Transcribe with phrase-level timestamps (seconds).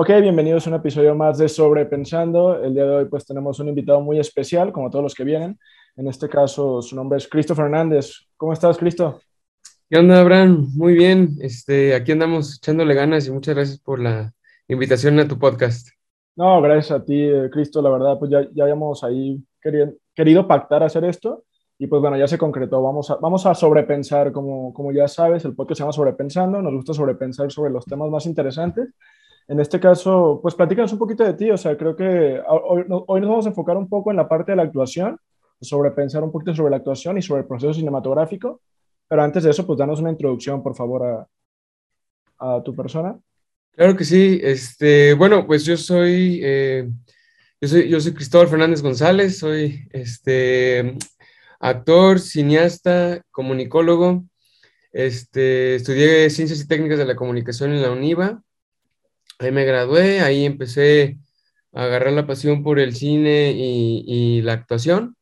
[0.00, 2.62] Ok, bienvenidos a un episodio más de Sobrepensando.
[2.62, 5.58] El día de hoy pues tenemos un invitado muy especial, como todos los que vienen.
[5.96, 8.12] En este caso su nombre es Cristo Fernández.
[8.36, 9.20] ¿Cómo estás, Cristo?
[9.90, 10.68] ¿Qué onda, Abraham?
[10.76, 11.30] Muy bien.
[11.40, 14.32] Este, aquí andamos echándole ganas y muchas gracias por la
[14.68, 15.88] invitación a tu podcast.
[16.36, 17.82] No, gracias a ti, eh, Cristo.
[17.82, 21.42] La verdad, pues ya, ya habíamos ahí querido, querido pactar hacer esto
[21.76, 22.80] y pues bueno, ya se concretó.
[22.80, 26.62] Vamos a, vamos a sobrepensar, como, como ya sabes, el podcast se llama Sobrepensando.
[26.62, 28.94] Nos gusta sobrepensar sobre los temas más interesantes
[29.48, 33.20] en este caso, pues platícanos un poquito de ti, o sea, creo que hoy, hoy,
[33.20, 35.18] nos vamos a enfocar un poco en la parte de la actuación,
[35.60, 38.60] sobre pensar un poquito sobre la actuación y sobre el proceso cinematográfico,
[39.08, 41.26] pero antes de eso, pues danos una introducción, por favor, a,
[42.38, 43.18] a tu persona.
[43.72, 46.88] Claro que sí, este, bueno, pues yo soy, eh,
[47.60, 50.96] yo soy, yo soy Cristóbal Fernández González, soy este,
[51.60, 54.24] actor, cineasta, comunicólogo,
[54.92, 58.42] este, estudié Ciencias y Técnicas de la Comunicación en la UNIVA,
[59.38, 61.18] Ahí me gradué, ahí empecé
[61.72, 65.16] a agarrar la pasión por el cine y, la actuación.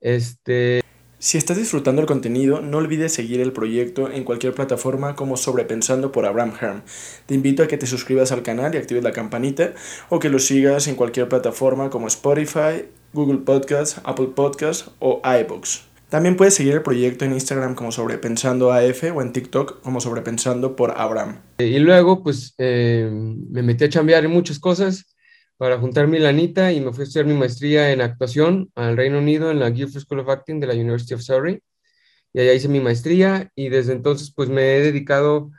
[0.00, 0.80] Este...
[1.18, 6.12] Si estás disfrutando el contenido, no olvides seguir el proyecto en cualquier plataforma como Sobrepensando
[6.12, 6.82] por Abraham Herm.
[7.26, 9.74] Te invito a que te suscribas al canal y actives la campanita
[10.08, 15.87] o que lo sigas en cualquier plataforma como Spotify, Google Podcasts, Apple Podcasts o iBooks.
[16.08, 20.74] También puedes seguir el proyecto en Instagram como Sobrepensando AF o en TikTok como Sobrepensando
[20.74, 21.42] por Abraham.
[21.58, 25.14] Y luego, pues, eh, me metí a chambear en muchas cosas
[25.58, 29.18] para juntar mi lanita y me fui a estudiar mi maestría en actuación al Reino
[29.18, 31.60] Unido en la Guildford School of Acting de la University of Surrey.
[32.32, 35.50] Y allá hice mi maestría y desde entonces, pues, me he dedicado,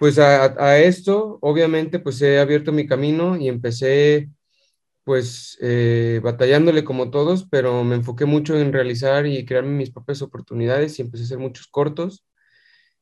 [0.00, 1.38] pues, a esto.
[1.42, 4.30] Obviamente, pues, he abierto mi camino y empecé
[5.06, 10.20] pues eh, batallándole como todos, pero me enfoqué mucho en realizar y crearme mis propias
[10.22, 12.26] oportunidades y empecé a hacer muchos cortos.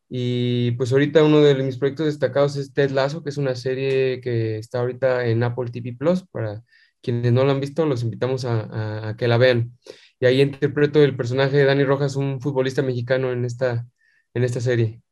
[0.09, 4.21] Y pues ahorita uno de mis proyectos destacados es Ted Lasso, que es una serie
[4.21, 6.25] que está ahorita en Apple TV Plus.
[6.29, 6.63] Para
[7.03, 9.79] quienes no la han visto, los invitamos a, que la vean.
[10.21, 13.87] Y ahí interpreto el personaje de Dani Rojas, un futbolista mexicano en esta,
[14.35, 15.04] en esta serie.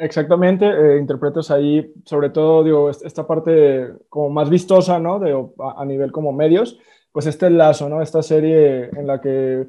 [0.00, 5.18] Exactamente, eh, interpretas ahí, sobre todo, digo, esta parte como más vistosa, ¿no?
[5.18, 5.36] De,
[5.76, 6.78] a, nivel como medios,
[7.12, 8.00] pues este lazo, ¿no?
[8.00, 9.66] Esta serie en la que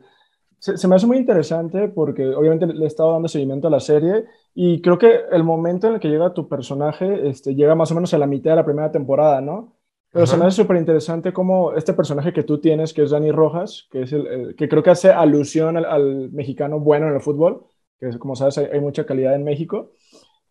[0.57, 4.23] se, me hace muy interesante porque obviamente le he estado dando seguimiento a la serie
[4.55, 7.95] y creo que el momento en el que llega tu personaje, este, llega más o
[7.95, 9.75] menos a la mitad de la primera temporada, ¿no?
[10.13, 13.31] Pero se me hace súper interesante cómo este personaje que tú tienes, que es Dani
[13.31, 17.65] Rojas, que, es el, que creo que hace alusión al, mexicano bueno en el fútbol,
[17.99, 19.91] que como sabes hay, hay mucha calidad en México,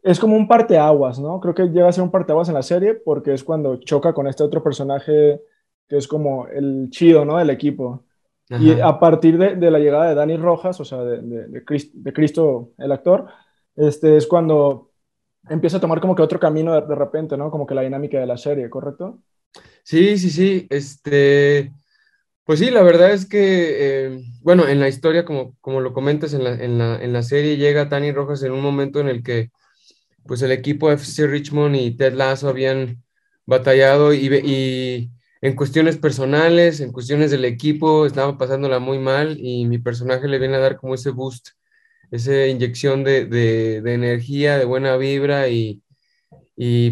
[0.02, 1.40] es como un parteaguas, ¿no?
[1.40, 4.26] Creo que llega a ser un parteaguas en la serie porque es cuando choca con
[4.26, 5.40] este otro personaje
[5.88, 7.36] que es como el chido, ¿no?
[7.38, 8.04] Del equipo.
[8.48, 12.90] Y a partir de, la llegada de Dani Rojas, o sea, de, de, Cristo, el
[12.90, 13.26] actor,
[13.76, 14.90] este, es cuando
[15.48, 17.50] empieza a tomar como que otro camino de, repente, ¿no?
[17.50, 19.20] Como que la dinámica de la serie, ¿correcto?
[19.84, 20.66] Sí, sí, sí.
[20.68, 21.72] Este,
[22.44, 23.36] pues sí, la verdad es que,
[23.78, 27.22] eh, bueno, en la historia, como, como lo comentas en la, en, la, en la
[27.22, 29.50] serie, llega Dani Rojas en un momento en el que
[30.30, 33.02] pues el equipo FC Richmond y Ted Lasso habían
[33.46, 35.10] batallado y,
[35.40, 40.38] en cuestiones personales, en cuestiones del equipo, estaban pasándola muy mal y mi personaje le
[40.38, 41.48] viene a dar como ese boost,
[42.12, 45.82] esa inyección de, energía, de buena vibra y,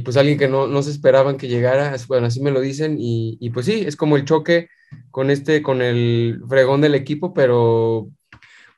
[0.04, 3.66] pues alguien que no, se esperaban que llegara, bueno, así me lo dicen y, pues
[3.66, 4.69] sí, es como el choque
[5.12, 8.10] con este, con el fregón del equipo, pero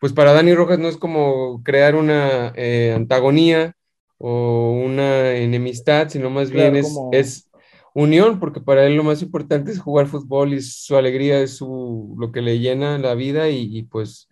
[0.01, 3.75] pues para Dani Rojas no es como crear una eh, antagonía,
[4.23, 7.51] o una enemistad, sino más bien es, es
[7.95, 12.15] unión, porque para él lo más importante es jugar fútbol y su alegría es su,
[12.19, 14.29] lo que le llena la vida y, pues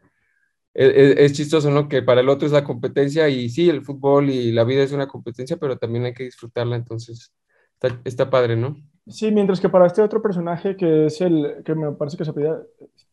[0.75, 1.89] e, e, es, chistoso, ¿no?
[1.89, 4.93] Que para el otro es la competencia y sí, el fútbol y la vida es
[4.93, 7.33] una competencia, pero también hay que disfrutarla, entonces
[7.73, 8.77] está, está padre, ¿no?
[9.07, 12.35] Sí, mientras que para este otro personaje que es el, que me parece que se
[12.35, 12.51] pide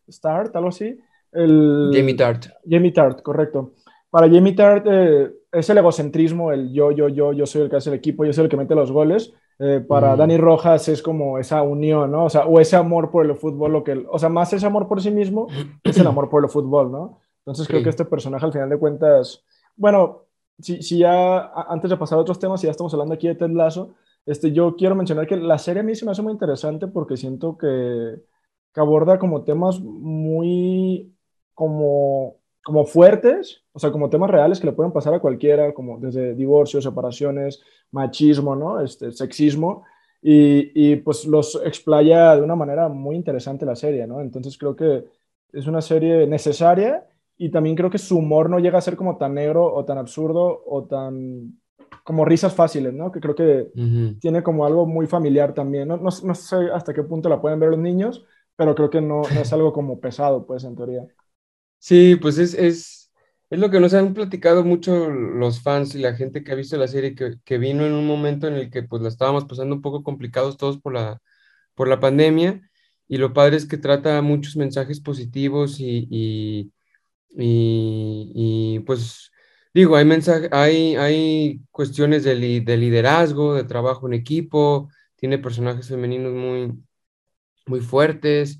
[0.09, 0.99] Start, algo así,
[1.31, 1.89] el...
[1.93, 2.47] Jamie Tart.
[2.69, 3.75] Jamie Tart, correcto.
[4.15, 7.75] Para Jamie Tart eh, es el egocentrismo, el yo, yo, yo, yo soy el que
[7.75, 9.33] hace el equipo, yo soy el que mete los goles.
[9.59, 12.23] Eh, para Dani Rojas es como esa unión, ¿no?
[12.23, 14.87] O sea, o ese amor por el fútbol, lo que, o sea, más ese amor
[14.87, 15.47] por sí mismo
[15.83, 17.19] es el amor por el fútbol, ¿no?
[17.39, 19.43] Entonces creo que este personaje al final de cuentas,
[19.75, 20.21] bueno,
[20.59, 23.35] si, si ya antes de pasar a otros temas, si ya estamos hablando aquí de
[23.35, 23.95] Ted Lasso,
[24.25, 27.17] este, yo quiero mencionar que la serie a mí se me hace muy interesante porque
[27.17, 28.15] siento que,
[28.73, 31.13] que aborda como temas muy
[31.53, 35.99] como como fuertes, o sea, como temas reales que le pueden pasar a cualquiera, como
[35.99, 38.81] desde divorcios, separaciones, machismo, ¿no?
[38.81, 39.83] Este, sexismo,
[40.19, 44.19] y, y, pues los explaya de una manera muy interesante la serie, ¿no?
[44.19, 45.03] Entonces creo que
[45.53, 47.05] es una serie necesaria
[47.37, 49.99] y también creo que su humor no llega a ser como tan negro o tan
[49.99, 51.59] absurdo o tan
[52.03, 53.11] como risas fáciles, ¿no?
[53.11, 53.71] Que creo que
[54.19, 55.87] tiene como algo muy familiar también.
[55.87, 58.25] No, no, no, sé hasta qué punto la pueden ver los niños,
[58.55, 61.05] pero creo que no, no es algo como pesado, pues, en teoría.
[61.79, 63.11] Sí, pues es, es,
[63.49, 66.77] es, lo que nos han platicado mucho los fans y la gente que ha visto
[66.77, 69.75] la serie, que, que, vino en un momento en el que pues la estábamos pasando
[69.75, 71.21] un poco complicados todos por la,
[71.75, 72.61] por la pandemia,
[73.07, 76.71] y lo padre es que trata muchos mensajes positivos y, y,
[77.37, 79.31] y, pues
[79.73, 85.87] digo, hay, mensaje, hay, hay cuestiones de, de liderazgo, de trabajo en equipo, tiene personajes
[85.89, 86.73] femeninos muy,
[87.65, 88.59] muy fuertes,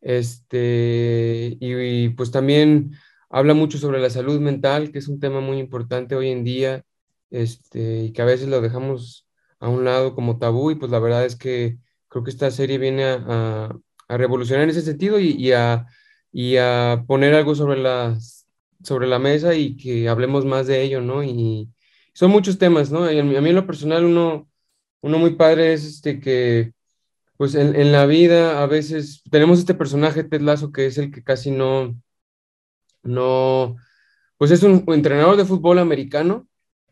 [0.00, 2.92] este, y, pues también
[3.30, 6.84] habla mucho sobre la salud mental, que es un tema muy importante hoy en día,
[7.30, 9.26] este, y que a veces lo dejamos
[9.60, 11.78] a un lado como tabú, y pues la verdad es que
[12.08, 13.72] creo que esta serie viene a,
[14.08, 15.86] a, revolucionar en ese sentido y, a,
[16.32, 18.16] y, a, poner algo sobre la,
[18.82, 21.22] sobre la mesa y que hablemos más de ello, ¿no?
[21.24, 21.68] Y
[22.14, 23.04] son muchos temas, ¿no?
[23.04, 24.48] a mí en lo personal uno,
[25.02, 26.72] uno muy padre es este que
[27.36, 31.22] pues en, la vida a veces tenemos este personaje Ted Lasso que es el que
[31.22, 31.94] casi no,
[33.02, 33.76] no,
[34.38, 36.48] pues es un entrenador de fútbol americano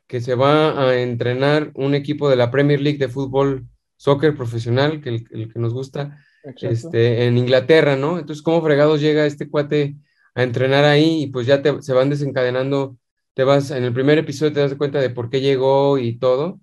[0.06, 5.00] que se va a entrenar un equipo de la Premier League de fútbol soccer profesional,
[5.00, 6.18] que el, que nos gusta,
[6.60, 8.18] este, en Inglaterra, ¿no?
[8.18, 9.96] Entonces, ¿cómo fregados llega este cuate
[10.34, 11.22] a entrenar ahí?
[11.22, 12.98] Y pues ya te, se van desencadenando,
[13.34, 16.60] te vas, en el primer episodio te das cuenta de por qué llegó y todo,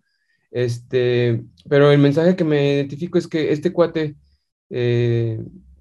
[0.52, 4.16] este, pero el mensaje que me identifico es que este cuate,
[4.70, 5.40] eh,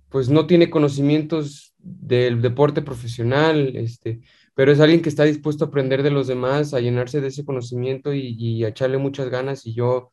[0.08, 4.20] pues no tiene conocimientos del deporte profesional, este,
[4.54, 7.44] pero es alguien que está dispuesto a aprender de los demás, a llenarse de ese
[7.44, 9.66] conocimiento y, a echarle muchas ganas.
[9.66, 10.12] Y yo,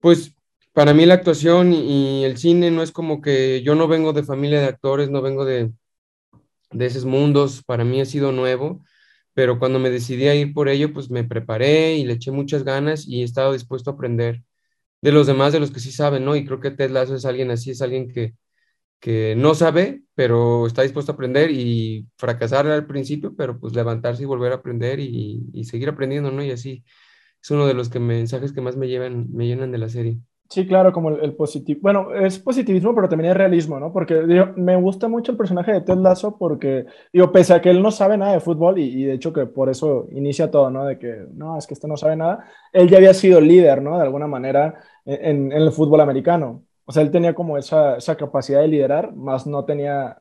[0.00, 0.34] pues
[0.72, 4.22] para mí la actuación y, el cine no es como que yo no vengo de
[4.24, 5.72] familia de actores, no vengo de,
[6.72, 8.82] de esos mundos, para mí ha sido nuevo
[9.34, 12.64] pero cuando me decidí a ir por ello, pues me preparé y le eché muchas
[12.64, 14.42] ganas y he estado dispuesto a aprender
[15.02, 16.36] de los demás, de los que sí saben, ¿no?
[16.36, 18.34] Y creo que Ted Lasso es alguien así, es alguien que,
[19.00, 24.22] que no sabe, pero está dispuesto a aprender y fracasar al principio, pero pues levantarse
[24.24, 26.42] y volver a aprender y, y seguir aprendiendo, ¿no?
[26.44, 26.84] Y así
[27.42, 30.20] es uno de los mensajes que más me, llevan, me llenan de la serie.
[30.52, 31.78] Sí, claro, como el, positivo.
[31.80, 33.92] Bueno, es positivismo, pero también es realismo, ¿no?
[33.92, 34.14] Porque
[34.56, 37.92] me gusta mucho el personaje de Ted Lasso porque, digo, pese a que él no
[37.92, 40.84] sabe nada de fútbol y, de hecho que por eso inicia todo, ¿no?
[40.86, 43.96] De que, no, es que este no sabe nada, él ya había sido líder, ¿no?
[43.96, 46.64] De alguna manera en, el fútbol americano.
[46.84, 50.20] O sea, él tenía como esa, esa capacidad de liderar, más no tenía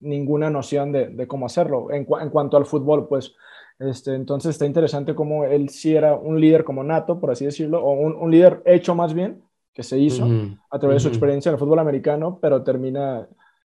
[0.00, 1.90] ninguna noción de, de cómo hacerlo.
[1.90, 3.34] En, en, cuanto al fútbol, pues,
[3.78, 7.82] este, entonces está interesante cómo él sí era un líder como nato, por así decirlo,
[7.82, 9.42] o un, un líder hecho más bien
[9.72, 10.28] que se hizo
[10.70, 13.26] a través de su experiencia en el fútbol americano, pero termina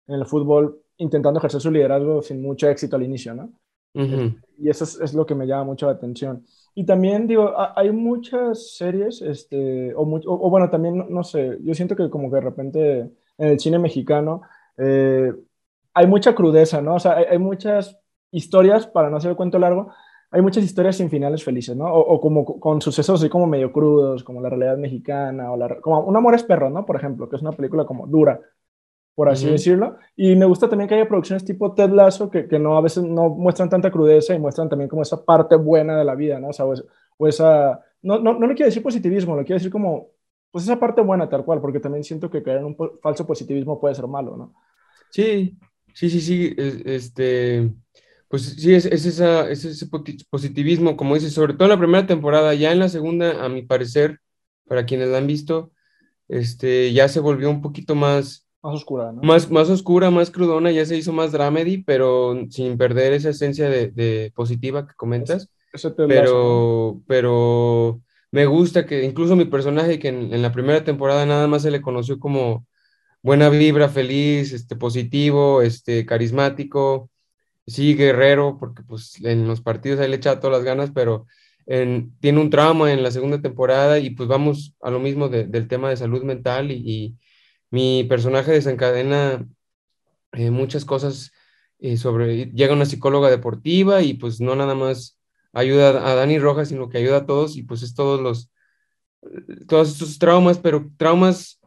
[0.06, 3.50] en el fútbol intentando ejercer su liderazgo sin mucho éxito al inicio, ¿no?
[4.58, 6.44] Y eso es, lo que me llama mucho la atención.
[6.74, 11.96] Y también, digo, hay muchas series, este, o, o, bueno, también, no, sé, yo siento
[11.96, 12.98] que como que de repente
[13.38, 14.42] en el cine mexicano
[14.76, 15.32] eh,
[15.94, 16.96] hay mucha crudeza, ¿no?
[16.96, 17.98] O sea, hay, hay muchas
[18.30, 19.92] historias, para no hacer el cuento largo,
[20.30, 21.92] hay muchas historias sin finales felices, ¿no?
[21.92, 26.00] O, como con sucesos así como medio crudos, como la realidad mexicana, o la, como
[26.00, 26.84] Un amor es perro, ¿no?
[26.84, 28.40] Por ejemplo, que es una película como dura,
[29.14, 29.96] por así decirlo.
[30.16, 33.04] Y me gusta también que haya producciones tipo Ted Lasso, que, que, no a veces
[33.04, 36.48] no muestran tanta crudeza y muestran también como esa parte buena de la vida, ¿no?
[36.48, 37.80] O, sea, o, esa...
[38.02, 40.08] No, no, no le quiero decir positivismo, lo quiero decir como,
[40.50, 43.80] pues esa parte buena tal cual, porque también siento que caer en un falso positivismo
[43.80, 44.54] puede ser malo, ¿no?
[45.11, 45.58] Sí,
[45.94, 46.54] sí, sí, sí,
[46.85, 47.73] este
[48.28, 49.87] pues sí, es, esa, ese
[50.30, 53.62] positivismo, como dices, sobre todo en la primera temporada, ya en la segunda, a mi
[53.62, 54.20] parecer,
[54.66, 55.73] para quienes la han visto,
[56.28, 58.47] este, ya se volvió un poquito más...
[58.62, 59.23] Más oscura, ¿no?
[59.23, 63.70] Más, más oscura, más crudona, ya se hizo más dramedy, pero sin perder esa esencia
[63.70, 65.49] de, positiva que comentas.
[66.06, 71.47] pero, pero me gusta que incluso mi personaje, que en, en, la primera temporada nada
[71.47, 72.66] más se le conoció como
[73.23, 77.11] buena vibra, feliz, este, positivo, este, carismático,
[77.68, 81.26] sí, guerrero, porque pues en los partidos ahí le echa todas las ganas, pero
[81.66, 85.90] tiene un trauma en la segunda temporada y pues vamos a lo mismo del tema
[85.90, 87.16] de salud mental y,
[87.70, 89.46] mi personaje desencadena
[90.32, 91.32] eh, muchas cosas
[91.80, 95.18] eh, sobre, llega una psicóloga deportiva y pues no nada más
[95.52, 98.50] ayuda a Dani Rojas, sino que ayuda a todos y pues es todos los,
[99.68, 101.57] todos estos traumas, pero traumas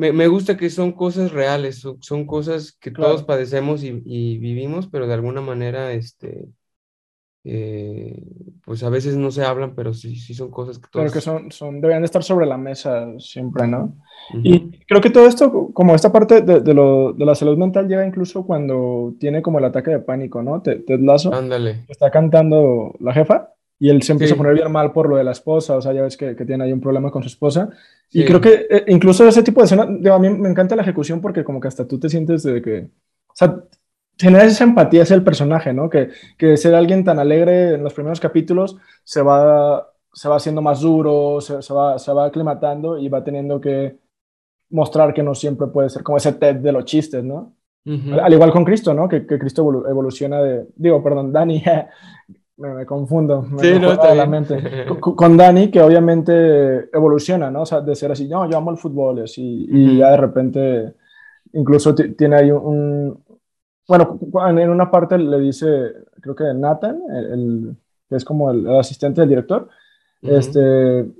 [0.00, 3.92] me, gusta que son cosas reales, son, cosas que todos padecemos y,
[4.38, 6.48] vivimos, pero de alguna manera, este,
[7.44, 8.22] eh,
[8.64, 11.04] pues a veces no se hablan, pero sí, sí son cosas que todos...
[11.04, 13.94] Pero que son, son, deberían estar sobre la mesa siempre, ¿no?
[14.42, 18.06] Y creo que todo esto, como esta parte de, lo, de, la salud mental llega
[18.06, 20.62] incluso cuando tiene como el ataque de pánico, ¿no?
[20.62, 21.34] Ted, Lazo.
[21.34, 21.84] Ándale.
[21.88, 23.52] Está cantando la jefa.
[23.82, 25.94] Y él se empieza a poner bien mal por lo de la esposa, o sea,
[25.94, 27.70] ya ves que, que tiene ahí un problema con su esposa.
[28.12, 31.22] Y creo que eh, incluso ese tipo de escena, a mí me encanta la ejecución
[31.22, 32.90] porque como que hasta tú te sientes de que,
[33.28, 33.64] o sea,
[34.18, 35.88] genera esa empatía hacia el personaje, ¿no?
[35.88, 40.60] Que, que ser alguien tan alegre en los primeros capítulos se va, se va haciendo
[40.60, 43.96] más duro, se, se, va, se va aclimatando y va teniendo que
[44.68, 47.54] mostrar que no siempre puede ser como ese TED de los chistes, ¿no?
[48.22, 49.08] Al igual con Cristo, ¿no?
[49.08, 51.64] Que, que Cristo evoluciona de, digo, perdón, Dani,
[52.60, 53.46] me, confundo.
[53.60, 54.86] sí, no, está la mente.
[55.00, 57.62] con, Dani, que obviamente evoluciona, ¿no?
[57.62, 60.94] O sea, de ser así, no, yo amo el fútbol, así, y ya de repente,
[61.52, 63.18] incluso tiene ahí un,
[63.90, 65.66] bueno, en una parte le dice,
[66.20, 67.76] creo que Nathan, el,
[68.08, 69.68] que es como el, asistente del director,
[70.22, 70.60] este,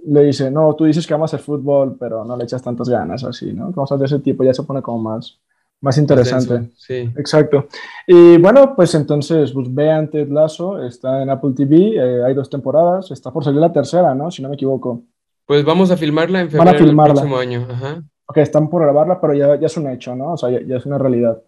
[0.06, 3.24] le dice, no, tú dices que amas el fútbol, pero no le echas tantas ganas,
[3.24, 3.72] así, ¿no?
[3.72, 5.40] Cosas de ese tipo, ya se pone como más,
[5.80, 6.70] más interesante.
[6.76, 7.10] sí.
[7.16, 7.68] Exacto.
[8.06, 12.50] Y bueno, pues entonces, pues vean Ted Lasso, está en Apple TV, eh, hay dos
[12.50, 14.30] temporadas, está por salir la tercera, ¿no?
[14.30, 15.02] Si no me equivoco.
[15.46, 17.66] Pues vamos a filmarla en febrero del próximo año.
[17.68, 18.02] Ajá.
[18.26, 20.34] Ok, están por grabarla, pero ya, ya es un hecho, ¿no?
[20.34, 21.42] O sea, ya, es una realidad.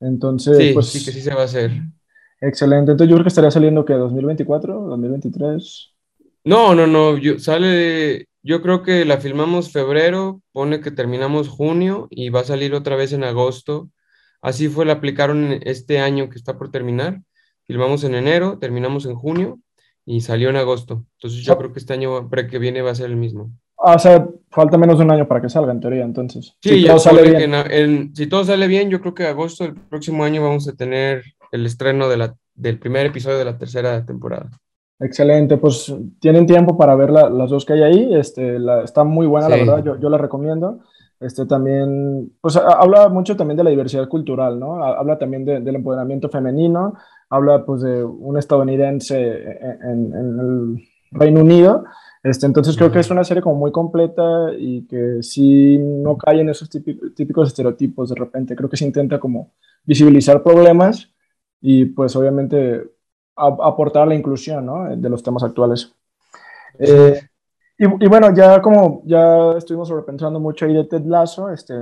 [0.00, 0.86] Entonces, sí, pues...
[0.86, 1.70] Sí, que sí se va a hacer.
[2.40, 2.92] Excelente.
[2.92, 5.94] Entonces yo creo que estaría saliendo que 2024, 2023.
[6.44, 7.16] No, no, no.
[7.18, 12.44] Yo, sale, yo creo que la filmamos febrero, pone que terminamos junio y va a
[12.44, 13.90] salir otra vez en agosto.
[14.40, 17.20] Así fue, la aplicaron este año que está por terminar.
[17.66, 19.60] Filmamos en enero, terminamos en junio
[20.06, 21.04] y salió en agosto.
[21.18, 21.58] Entonces yo ah.
[21.58, 23.50] creo que este año que viene va a ser el mismo.
[23.82, 26.54] Ah, o sea, falta menos de un año para que salga, en teoría, entonces.
[26.62, 28.14] Sí, si todo, sale bien.
[28.14, 31.64] si todo sale bien, yo creo que agosto del próximo año vamos a tener el
[31.64, 34.50] estreno de la, del primer episodio de la tercera temporada.
[35.00, 39.26] Excelente, pues tienen tiempo para ver las dos que hay ahí, este, la, está muy
[39.26, 40.80] buena, la verdad, yo, yo la recomiendo.
[41.18, 44.82] Este también, pues habla mucho también de la diversidad cultural, ¿no?
[44.82, 46.94] Habla también del empoderamiento femenino,
[47.28, 49.16] habla pues de un estadounidense
[49.82, 51.84] en, en el Reino Unido,
[52.22, 56.40] este, entonces creo que es una serie como muy completa y que sí no cae
[56.40, 58.54] en esos típicos, estereotipos de repente.
[58.54, 59.52] Creo que se intenta como
[59.84, 61.10] visibilizar problemas
[61.60, 62.82] y pues obviamente
[63.40, 64.96] aportar la inclusión ¿no?
[64.96, 65.92] de los temas actuales.
[66.78, 67.20] Eh,
[67.78, 71.74] y, y, bueno, ya como ya estuvimos sobrepensando mucho ahí de Ted Lasso, este,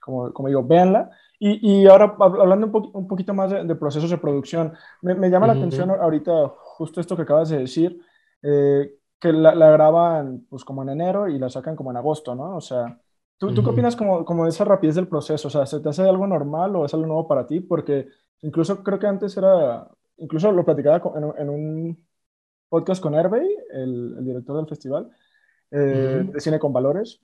[0.00, 1.10] como, como digo, véanla.
[1.38, 5.46] Y, y ahora hablando un, un poquito más de, procesos de producción, me, me llama
[5.46, 8.00] la atención ahorita justo esto que acabas de decir,
[8.42, 12.34] eh, que la, la, graban pues como en enero y la sacan como en agosto,
[12.34, 12.56] ¿no?
[12.56, 13.00] O sea,
[13.38, 15.48] ¿tú, ¿tú qué opinas como, como de esa rapidez del proceso?
[15.48, 17.60] O sea, ¿se te hace algo normal o es algo nuevo para ti?
[17.60, 18.08] Porque
[18.42, 21.02] incluso creo que antes era, incluso lo platicaba
[21.38, 22.06] en, un
[22.68, 25.10] podcast con Hervey, el, el director del festival
[25.70, 27.20] eh, de cine con valores,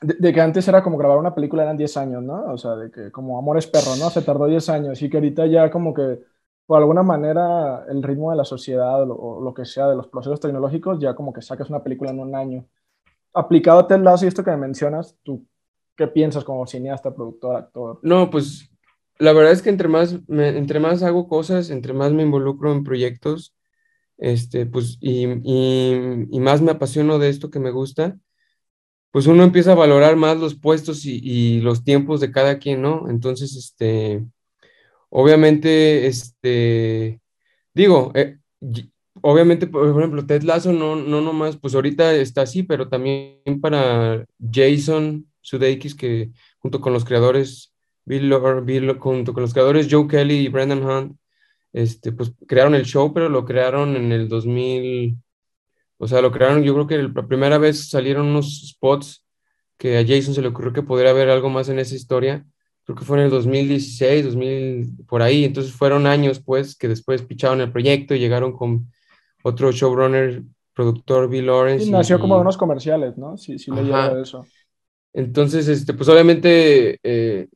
[0.00, 2.52] de, de, que antes era como grabar una película eran 10 años, ¿no?
[2.52, 4.10] O sea, de que como Amores Perro, ¿no?
[4.10, 6.20] Se tardó 10 años y que ahorita ya como que
[6.68, 10.38] por alguna manera el ritmo de la sociedad o lo, que sea de los procesos
[10.38, 12.66] tecnológicos, ya como que sacas una película en un año.
[13.32, 15.46] Aplicado a Ted y esto que me mencionas, ¿tú
[15.96, 18.00] qué piensas como cineasta, productor, actor?
[18.02, 18.70] No, pues
[19.18, 22.84] la verdad es que entre más, entre más hago cosas, entre más me involucro en
[22.84, 23.54] proyectos,
[24.18, 28.18] este, pues, y, y, más me apasiono de esto que me gusta,
[29.10, 32.82] pues uno empieza a valorar más los puestos y, y los tiempos de cada quien,
[32.82, 33.08] ¿no?
[33.10, 34.24] Entonces, este,
[35.10, 37.20] Obviamente, este,
[37.74, 38.38] digo, eh,
[39.22, 44.26] obviamente, por ejemplo, Ted Lasso no, no nomás, pues ahorita está así, pero también para
[44.52, 47.74] Jason Sudeikis, que junto con los creadores,
[48.08, 48.32] Bill,
[48.64, 51.16] Bill, junto con los creadores Joe Kelly y Brendan Hunt,
[51.72, 55.18] este, pues crearon el show, pero lo crearon en el 2000,
[55.98, 59.24] o sea, lo crearon, yo creo que la primera vez salieron unos spots
[59.76, 62.46] que a Jason se le ocurrió que podría haber algo más en esa historia,
[62.84, 67.20] creo que fue en el 2016, 2000, por ahí, entonces fueron años pues que después
[67.20, 68.90] picharon el proyecto y llegaron con
[69.42, 71.84] otro showrunner, productor Bill Lawrence.
[71.84, 73.36] Y nació como de unos comerciales, ¿no?
[73.36, 74.46] Sí, sí le lleva eso.
[75.12, 77.48] Entonces, este, pues obviamente eh,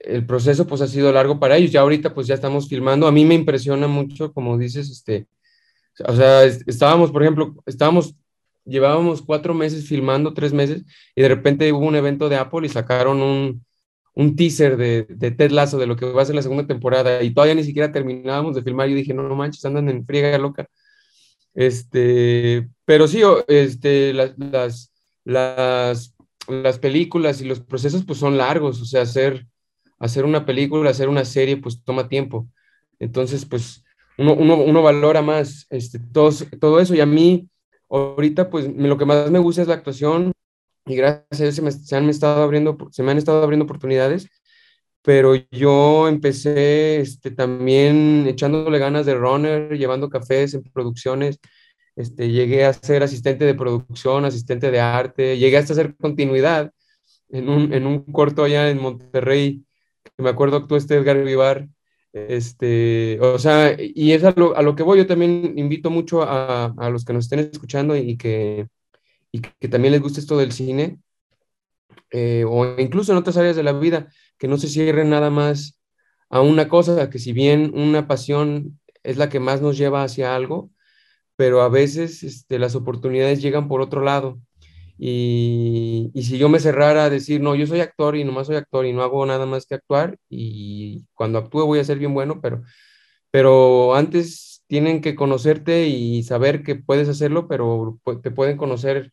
[0.00, 3.12] el proceso pues ha sido largo para ellos, ya ahorita pues ya estamos filmando, a
[3.12, 5.26] mí me impresiona mucho, como dices, este,
[6.06, 8.14] o sea, estábamos, por ejemplo, estábamos,
[8.64, 12.70] llevábamos cuatro meses filmando, tres meses, y de repente hubo un evento de Apple y
[12.70, 13.64] sacaron un,
[14.14, 17.22] un teaser de, de, Ted Lasso, de lo que va a ser la segunda temporada,
[17.22, 20.36] y todavía ni siquiera terminábamos de filmar, yo dije, no, no manches, andan en friega
[20.38, 20.68] loca.
[21.54, 24.92] Este, pero sí, este, las, las,
[25.24, 26.14] las,
[26.46, 29.46] las, películas y los procesos pues son largos, o sea, hacer,
[29.98, 32.48] hacer una película, hacer una serie pues toma tiempo.
[32.98, 33.84] Entonces, pues
[34.18, 36.94] uno, uno, uno valora más este, todo, todo eso.
[36.94, 37.48] Y a mí
[37.88, 40.32] ahorita pues lo que más me gusta es la actuación,
[40.86, 43.64] y gracias a Dios se me, se han estado abriendo, se me han estado abriendo
[43.64, 44.28] oportunidades,
[45.02, 51.38] pero yo empecé este, también echándole ganas de runner, llevando cafés en producciones,
[51.96, 56.72] este, llegué a ser asistente de producción, asistente de arte, llegué hasta hacer continuidad
[57.30, 59.64] en un, en un corto allá en Monterrey,
[60.18, 61.68] me acuerdo actuó este Edgar Vivar,
[62.12, 66.22] este, o sea, y es a lo, a lo, que voy, yo también invito mucho
[66.22, 68.68] a, a los que nos estén escuchando y que,
[69.32, 70.98] y que también les guste esto del cine,
[72.10, 74.08] eh, o incluso en otras áreas de la vida,
[74.38, 75.78] que no se cierren nada más
[76.30, 80.34] a una cosa, que si bien una pasión es la que más nos lleva hacia
[80.34, 80.70] algo,
[81.36, 84.40] pero a veces este, las oportunidades llegan por otro lado.
[84.98, 88.56] Y, y, si yo me cerrara a decir, no, yo soy actor y nomás soy
[88.56, 92.14] actor y no hago nada más que actuar y cuando actúe voy a ser bien
[92.14, 92.62] bueno, pero,
[93.30, 99.12] pero antes tienen que conocerte y saber que puedes hacerlo, pero te pueden conocer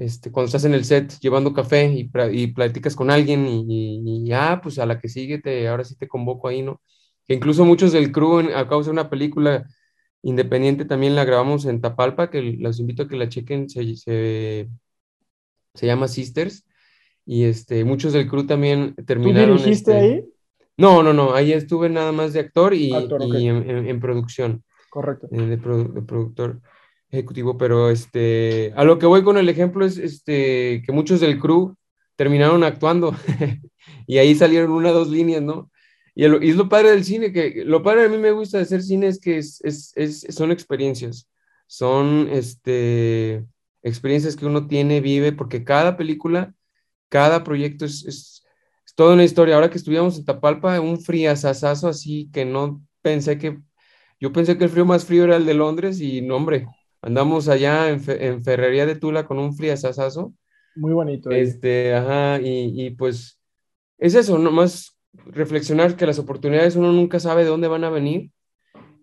[0.00, 2.04] este, cuando estás en el set llevando café y,
[2.48, 6.08] platicas con alguien y, y, ah, pues a la que sigue, te, ahora sí te
[6.08, 6.80] convoco ahí, ¿no?
[7.26, 9.66] Que incluso muchos del crew, a causa de una película
[10.22, 14.68] independiente, también la grabamos en Tapalpa, que los invito a que la chequen, se,
[15.74, 16.64] se llama Sisters,
[17.24, 19.56] y este, muchos del crew también terminaron.
[19.56, 20.24] ¿Tú dirigiste este, ahí?
[20.76, 23.44] No, no, no, ahí estuve nada más de actor y, actor, okay.
[23.44, 24.64] y en, en, en, producción.
[24.88, 25.28] Correcto.
[25.30, 26.60] De, de, de productor
[27.10, 31.38] ejecutivo, pero este, a lo que voy con el ejemplo es este, que muchos del
[31.38, 31.76] crew
[32.16, 33.14] terminaron actuando
[34.06, 35.70] y ahí salieron una o dos líneas, ¿no?
[36.14, 38.58] Y, el, y, es lo padre del cine, que lo padre a mí me gusta
[38.58, 41.28] de hacer cine es que es, es, es, son experiencias,
[41.66, 43.44] son este,
[43.82, 46.54] experiencias que uno tiene, vive, porque cada película,
[47.08, 48.44] cada proyecto es, es,
[48.86, 49.54] es toda una historia.
[49.54, 53.58] Ahora que estuvimos en Tapalpa, un friazazazo así que no pensé que,
[54.18, 56.66] yo pensé que el frío más frío era el de Londres y no, hombre,
[57.02, 60.34] andamos allá en, en Ferrería de Tula con un friazazazo.
[60.76, 61.30] Muy bonito.
[61.30, 61.40] Eh.
[61.40, 63.40] Este, ajá, y, y, pues
[63.98, 68.30] es eso, nomás reflexionar que las oportunidades uno nunca sabe de dónde van a venir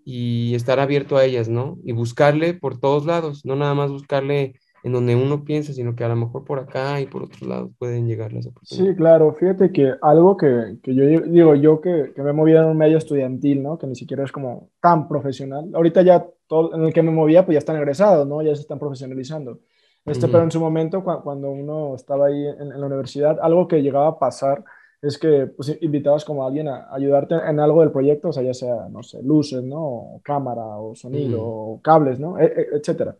[0.05, 1.77] y estar abierto a ellas, ¿no?
[1.84, 4.53] Y buscarle por todos lados, no nada más buscarle
[4.88, 7.72] en donde uno piensa, sino que a lo mejor por acá y por otros lados
[7.77, 8.94] pueden llegar las oportunidades.
[8.94, 12.70] Sí, claro, fíjate que algo que, que yo digo, yo que, que, me movido en
[12.70, 13.78] un medio estudiantil, ¿no?
[13.78, 15.69] Que ni siquiera es como tan profesional.
[15.73, 18.41] Ahorita ya todo en el que me movía, pues ya están egresados, ¿no?
[18.41, 19.60] Ya se están profesionalizando.
[20.06, 20.32] Este, uh -huh.
[20.32, 23.82] Pero en su momento, cu cuando uno estaba ahí en, en, la universidad, algo que
[23.82, 24.63] llegaba a pasar
[25.02, 28.41] es que pues, invitabas como a alguien a ayudarte en algo del proyecto, o sea,
[28.41, 29.82] ya sea, no sé, luces, ¿no?
[29.84, 31.78] O cámara, o sonido, uh -huh.
[31.78, 32.39] o cables, ¿no?
[32.39, 33.17] E e etcétera.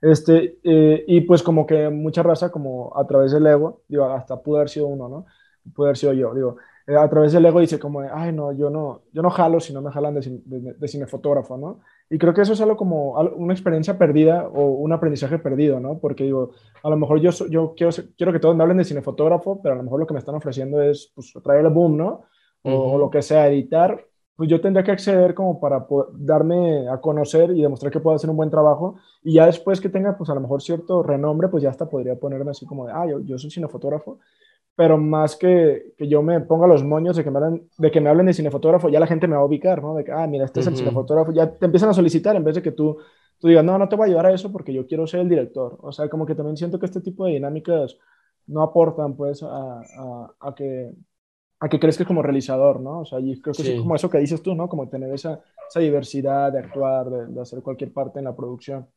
[0.00, 4.40] Este, eh, y pues como que mucha raza, como a través del ego, digo, hasta
[4.42, 5.26] pudo haber sido uno, ¿no?
[5.74, 8.70] Pudo haber sido yo, digo, eh, a través del ego dice como, ay, no, yo
[8.70, 11.80] no, yo no jalo si no me jalan de, de, de, cinefotógrafo, ¿no?
[12.08, 15.98] Y creo que eso es algo como una experiencia perdida o un aprendizaje perdido, ¿no?
[15.98, 19.60] Porque digo, a lo mejor yo, yo quiero, quiero que todos me hablen de cinefotógrafo,
[19.62, 22.24] pero a lo mejor lo que me están ofreciendo es, pues, traer el boom, ¿no?
[22.62, 22.94] O, uh -huh.
[22.94, 24.04] o lo que sea, editar,
[24.36, 28.30] pues yo tendría que acceder como para darme a conocer y demostrar que puedo hacer
[28.30, 31.62] un buen trabajo y ya después que tenga pues a lo mejor cierto renombre, pues
[31.62, 34.18] ya hasta podría ponerme así como de, ah, yo, yo soy cinefotógrafo,
[34.74, 38.00] pero más que, que yo me ponga los moños de que, me hablen, de que
[38.00, 39.94] me hablen de cinefotógrafo, ya la gente me va a ubicar, ¿no?
[39.94, 40.66] De que, ah, mira, este uh -huh.
[40.66, 42.96] es el cinefotógrafo, ya te empiezan a solicitar en vez de que tú,
[43.38, 45.28] tú digas, no, no te voy a ayudar a eso porque yo quiero ser el
[45.28, 45.76] director.
[45.82, 47.98] O sea, como que también siento que este tipo de dinámicas
[48.46, 50.94] no aportan pues a, a, a que
[51.60, 53.00] a que crezcas como realizador, ¿no?
[53.00, 53.72] O sea, y creo que sí.
[53.72, 54.68] es como eso que dices tú, ¿no?
[54.68, 58.88] Como tener esa, esa diversidad de actuar, de, de, hacer cualquier parte en la producción.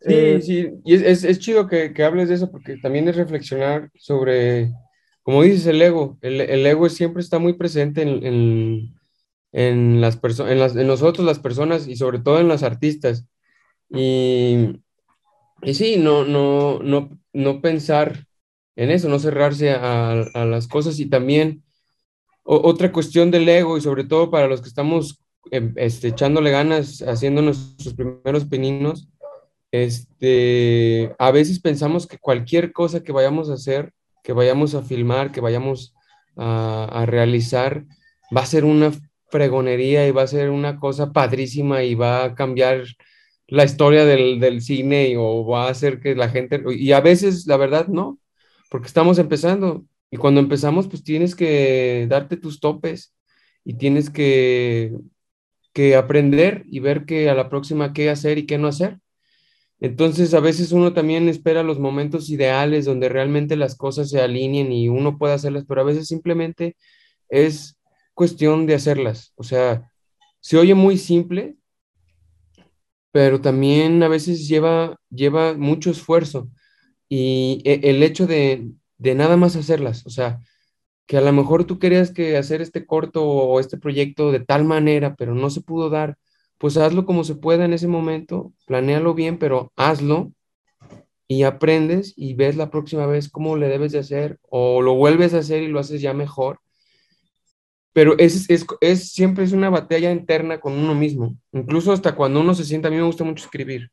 [0.00, 3.08] Sí, eh, sí, y es, es, es chido que, que, hables de eso porque también
[3.08, 4.72] es reflexionar sobre,
[5.22, 6.18] como dices, el ego.
[6.22, 8.94] El, el ego siempre está muy presente en, en,
[9.52, 13.26] en las personas, en, las, en nosotros las personas y sobre todo en los artistas.
[13.90, 14.80] Y,
[15.62, 18.26] y sí, no, no, no, no pensar
[18.80, 20.98] en eso, no cerrarse a, las cosas.
[21.00, 21.62] Y también
[22.42, 27.02] otra cuestión del ego y sobre todo para los que estamos eh, este, echándole ganas,
[27.02, 29.06] haciendo nuestros primeros peninos,
[29.70, 33.92] este, a veces pensamos que cualquier cosa que vayamos a hacer,
[34.24, 35.94] que vayamos a filmar, que vayamos
[36.36, 37.84] a, realizar,
[38.34, 38.92] va a ser una
[39.28, 42.84] fregonería y va a ser una cosa padrísima y va a cambiar
[43.46, 47.58] la historia del cine o va a hacer que la gente, y a veces la
[47.58, 48.18] verdad no,
[48.70, 53.14] porque estamos empezando y cuando empezamos pues tienes que darte tus topes
[53.64, 54.94] y tienes que,
[55.74, 58.98] que aprender y ver que a la próxima qué hacer y qué no hacer.
[59.80, 64.72] Entonces a veces uno también espera los momentos ideales donde realmente las cosas se alineen
[64.72, 66.76] y uno pueda hacerlas, pero a veces simplemente
[67.28, 67.76] es
[68.14, 69.32] cuestión de hacerlas.
[69.36, 69.90] O sea,
[70.40, 71.56] se oye muy simple,
[73.10, 76.48] pero también a veces lleva, lleva mucho esfuerzo
[77.10, 80.40] y e, el hecho de, de, nada más hacerlas, o sea,
[81.06, 84.64] que a lo mejor tú querías que hacer este corto o este proyecto de tal
[84.64, 86.16] manera, pero no se pudo dar
[86.60, 90.30] pues hazlo como se pueda en ese momento, planéalo bien, pero hazlo
[91.26, 95.32] y aprendes y ves la próxima vez cómo le debes de hacer o lo vuelves
[95.32, 96.60] a hacer y lo haces ya mejor.
[97.94, 102.42] Pero es, es, es, siempre es una batalla interna con uno mismo, incluso hasta cuando
[102.42, 103.90] uno se sienta, a mí me gusta mucho escribir,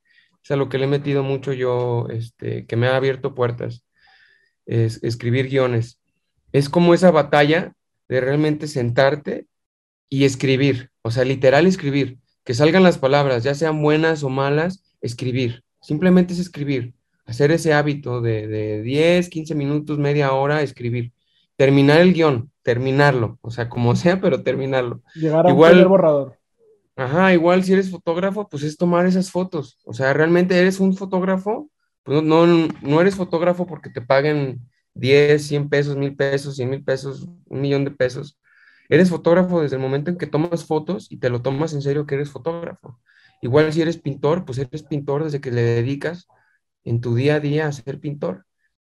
[0.48, 3.84] es a lo que le he metido mucho yo, este, que me ha abierto puertas,
[4.66, 6.00] es escribir guiones.
[6.54, 7.74] Es como esa batalla
[8.08, 9.48] de realmente sentarte
[10.10, 14.84] y escribir, o sea, literal escribir, que salgan las palabras, ya sean buenas o malas,
[15.02, 16.94] escribir, simplemente es escribir
[17.28, 21.12] hacer ese hábito de, de 10, 15 minutos, media hora, escribir.
[21.58, 25.02] Terminar el guion, terminarlo, o sea, como sea, pero terminarlo.
[25.14, 26.37] Llegar a igual, un borrador.
[26.98, 29.80] Ajá, igual si eres fotógrafo, pues es tomar esas fotos.
[29.86, 31.72] O sea, realmente eres un fotógrafo,
[32.04, 36.84] pues no, no, eres fotógrafo porque te paguen 10, 100 pesos, 1000 pesos, 100 mil
[36.84, 38.40] pesos, un millón de pesos.
[38.90, 42.08] Eres fotógrafo desde el momento en que tomas fotos y te lo tomas en serio
[42.08, 43.00] que eres fotógrafo.
[43.44, 46.28] Igual si eres pintor, pues eres pintor desde que le dedicas
[46.86, 48.46] en tu día a día a ser pintor.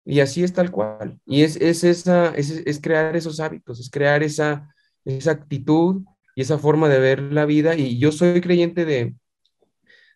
[0.05, 1.19] Y así es tal cual.
[1.25, 4.73] Y es, es, esa, es, es crear esos hábitos, es crear esa,
[5.05, 6.03] esa actitud
[6.35, 7.75] y esa forma de ver la vida.
[7.75, 9.15] Y yo soy creyente de,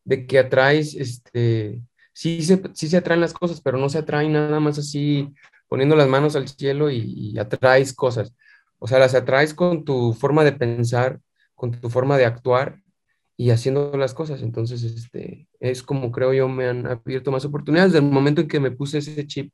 [0.04, 1.82] de que atraes, este,
[2.14, 5.34] sí se, sí se atraen las cosas, pero no se atraen nada más así
[5.68, 7.00] poniendo las manos al cielo y,
[7.34, 8.34] y, atraes cosas.
[8.80, 11.20] O sea, las atraes con tu forma de pensar,
[11.56, 12.82] con tu forma de actuar
[13.38, 14.42] y haciendo las cosas.
[14.42, 18.48] Entonces, este, es como creo yo me han abierto más oportunidades desde el momento en
[18.48, 19.52] que me puse ese chip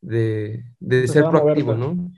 [0.00, 2.10] de, de ser proactivo, ¿no?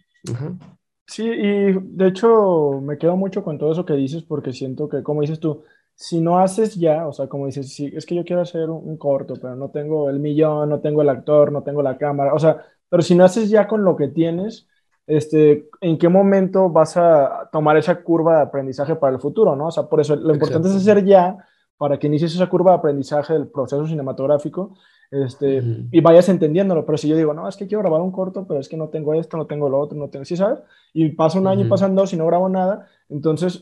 [1.06, 5.02] Sí, y de hecho me quedo mucho con todo eso que dices porque siento que,
[5.02, 5.64] como dices tú,
[5.94, 8.96] si no haces ya, o sea, como dices, sí, es que yo quiero hacer un,
[8.96, 12.38] corto, pero no tengo el millón, no tengo el actor, no tengo la cámara, o
[12.38, 14.66] sea, pero si no haces ya con lo que tienes,
[15.06, 19.66] este, en qué momento vas a tomar esa curva de aprendizaje para el futuro, ¿no?
[19.66, 21.36] O sea, por eso lo importante es hacer ya
[21.76, 24.74] para que inicies esa curva de aprendizaje del proceso cinematográfico
[25.22, 26.85] este, y vayas entendiéndolo.
[26.85, 28.88] Pero si yo digo, no, es que quiero grabar un corto, pero es que no
[28.88, 30.61] tengo esto, no tengo lo otro, no tengo, ¿sí sabes?
[30.92, 32.88] Y pasa un año y pasan dos y no grabo nada.
[33.09, 33.61] Entonces,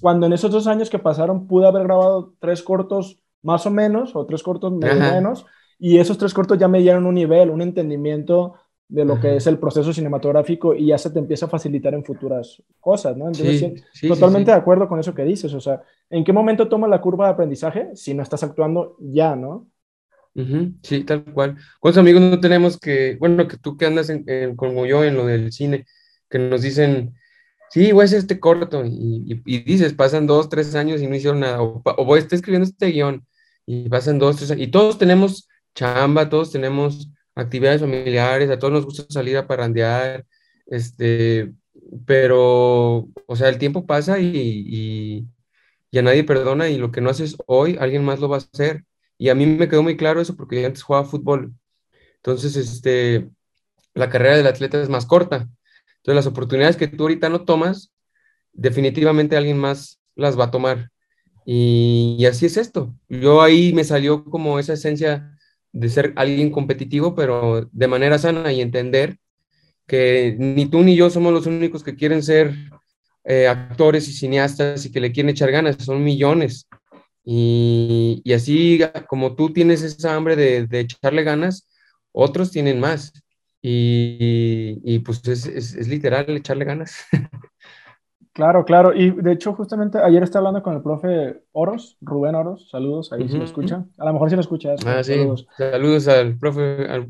[0.00, 4.14] cuando en esos dos años que pasaron pude haber grabado tres cortos más o menos,
[4.14, 5.46] o tres cortos menos,
[5.78, 8.54] y esos tres cortos ya me dieron un nivel, un entendimiento
[8.86, 12.04] de lo que es el proceso cinematográfico y ya se te empieza a facilitar en
[12.04, 13.26] futuras cosas, ¿no?
[13.26, 17.00] Entonces, totalmente de acuerdo con eso que dices, o sea, ¿en qué momento tomas la
[17.00, 19.66] curva de aprendizaje si no estás actuando ya, ¿no?
[20.82, 21.56] Sí, tal cual.
[21.80, 24.10] ¿Cuántos amigos no tenemos que, bueno, que tú que andas
[24.56, 25.86] como yo en lo del cine,
[26.28, 27.14] que nos dicen,
[27.70, 31.14] sí, voy a hacer este corto, y, y, dices, pasan dos, tres años y no
[31.14, 33.26] hicieron nada, o, o voy a estar escribiendo este guion,
[33.66, 38.72] y pasan dos, tres años, y todos tenemos chamba, todos tenemos actividades familiares, a todos
[38.72, 40.26] nos gusta salir a parrandear,
[40.66, 41.52] este,
[42.06, 45.28] pero, o sea, el tiempo pasa y,
[45.92, 48.40] y, a nadie perdona y lo que no haces hoy, alguien más lo va a
[48.40, 48.84] hacer.
[49.18, 51.54] Y a mí me quedó muy claro eso porque yo antes jugaba fútbol.
[52.16, 53.28] Entonces, este,
[53.94, 55.48] la carrera del atleta es más corta.
[55.98, 57.92] Entonces, las oportunidades que tú ahorita no tomas,
[58.52, 60.90] definitivamente alguien más las va a tomar.
[61.44, 62.94] Y, así es esto.
[63.08, 65.36] Yo ahí me salió como esa esencia
[65.72, 69.18] de ser alguien competitivo, pero de manera sana y entender
[69.86, 72.54] que ni tú ni yo somos los únicos que quieren ser
[73.24, 76.68] eh, actores y cineastas y que le quieren echar ganas, son millones.
[77.24, 81.66] Y, y así como tú tienes esa hambre de, de echarle ganas,
[82.12, 83.12] otros tienen más.
[83.62, 86.96] Y, y pues es, es, es, literal echarle ganas.
[88.34, 88.92] Claro, claro.
[88.92, 92.68] Y de hecho, justamente ayer estaba hablando con el profe Oros, Rubén Oros.
[92.68, 93.84] Saludos, ahí si lo escucha.
[93.96, 94.74] A lo mejor si lo escucha.
[94.84, 95.14] Ah, sí.
[95.56, 97.06] Saludos, al profe, a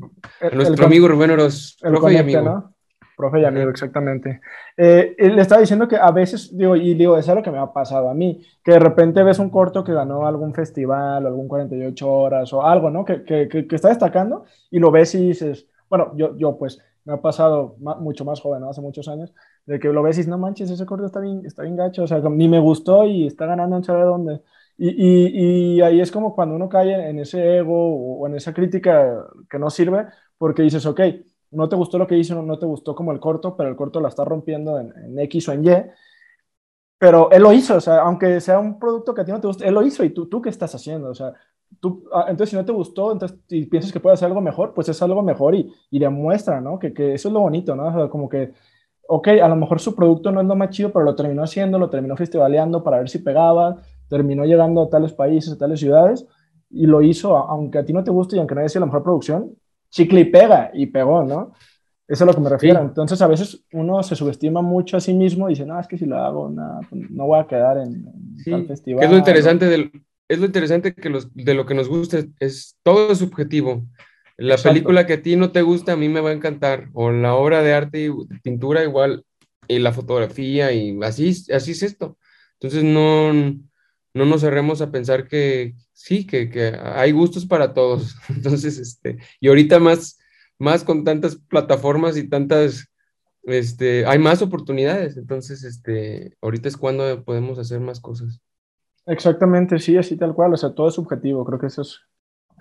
[0.55, 1.79] nuestro amigo Rubén Oros.
[1.81, 2.41] El profe y amigo.
[2.41, 2.74] ¿no?
[3.15, 4.41] Profe y amigo, exactamente.
[4.75, 7.59] Eh, le estaba diciendo que a veces, digo, y digo, eso es lo que me
[7.59, 11.27] ha pasado a mí, que de repente ves un corto que ganó algún festival o
[11.27, 13.05] algún 48 horas o algo, ¿no?
[13.05, 17.13] Que, que, que está destacando y lo ves y dices, bueno, yo, yo pues me
[17.13, 18.69] ha pasado mucho más joven, ¿no?
[18.69, 19.33] hace muchos años,
[19.65, 22.03] de que lo ves y dices, no manches, ese corte está bien, está bien gacho,
[22.03, 24.41] o sea, ni me gustó y está ganando en sabe dónde.
[24.77, 28.53] Y, y, y, ahí es como cuando uno cae en ese ego o en esa
[28.53, 30.99] crítica que no sirve, porque dices, ok,
[31.55, 33.99] no te gustó lo que hizo, no te gustó como el corto, pero el corto
[33.99, 35.71] la está rompiendo en, en X o en Y,
[36.97, 39.47] pero él lo hizo, o sea, aunque sea un producto que a ti no te
[39.47, 41.33] guste, él lo hizo y tú, tú qué estás haciendo, o sea,
[41.79, 44.73] tú, ah, entonces si no te gustó, entonces y piensas que puede hacer algo mejor,
[44.73, 46.79] pues es algo mejor y, y demuestra, ¿no?
[46.79, 47.87] Que, que, eso es lo bonito, ¿no?
[47.87, 48.53] O sea, como que,
[49.07, 51.77] ok, a lo mejor su producto no es lo más chido, pero lo terminó haciendo,
[51.79, 53.77] lo terminó festivaleando para ver si pegaba,
[54.09, 56.25] terminó llegando a tales países, a tales ciudades
[56.69, 58.87] y lo hizo, aunque a ti no te guste y aunque no haya sido la
[58.87, 59.55] mejor producción,
[59.95, 61.53] chicle y pega y pegó, ¿no?
[62.07, 62.81] Eso es a lo que me refiero.
[62.81, 65.97] Entonces, a veces uno se subestima mucho a sí mismo y dice, no, es que
[65.97, 68.05] si lo hago, no, pues, no voy a quedar en,
[68.43, 69.03] tal festival.
[69.03, 69.91] es lo interesante, del,
[70.27, 73.87] es lo interesante que los, de lo que nos gusta, es, todo es subjetivo.
[74.37, 76.89] La película que a ti no te gusta, a mí me va a encantar.
[76.93, 79.23] O la obra de arte y pintura igual,
[79.67, 82.17] y la fotografía, y así, así es esto.
[82.59, 88.15] Entonces, no, no nos cerremos a pensar que sí, que, que hay gustos para todos.
[88.29, 90.19] Entonces, este, y ahorita más
[90.57, 92.91] más con tantas plataformas y tantas,
[93.43, 95.17] este, hay más oportunidades.
[95.17, 98.41] Entonces, este, ahorita es cuando podemos hacer más cosas.
[99.05, 100.53] Exactamente, sí, así tal cual.
[100.53, 101.45] O sea, todo es subjetivo.
[101.45, 101.99] Creo que eso es.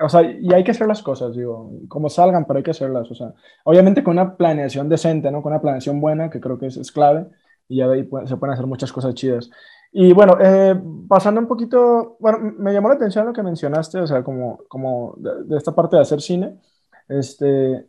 [0.01, 3.09] O sea, y hay que hacer las cosas, digo, como salgan, pero hay que hacerlas.
[3.11, 5.41] O sea, obviamente con una planeación decente, ¿no?
[5.41, 7.27] Con una planeación buena, que creo que es, es clave,
[7.69, 9.51] y ya de ahí se pueden hacer muchas cosas chidas.
[9.97, 10.75] Y bueno, eh,
[11.09, 15.15] pasando un poquito, bueno, me llamó la atención lo que mencionaste, o sea, como, como
[15.19, 16.59] de, de esta parte de hacer cine.
[17.09, 17.87] Este,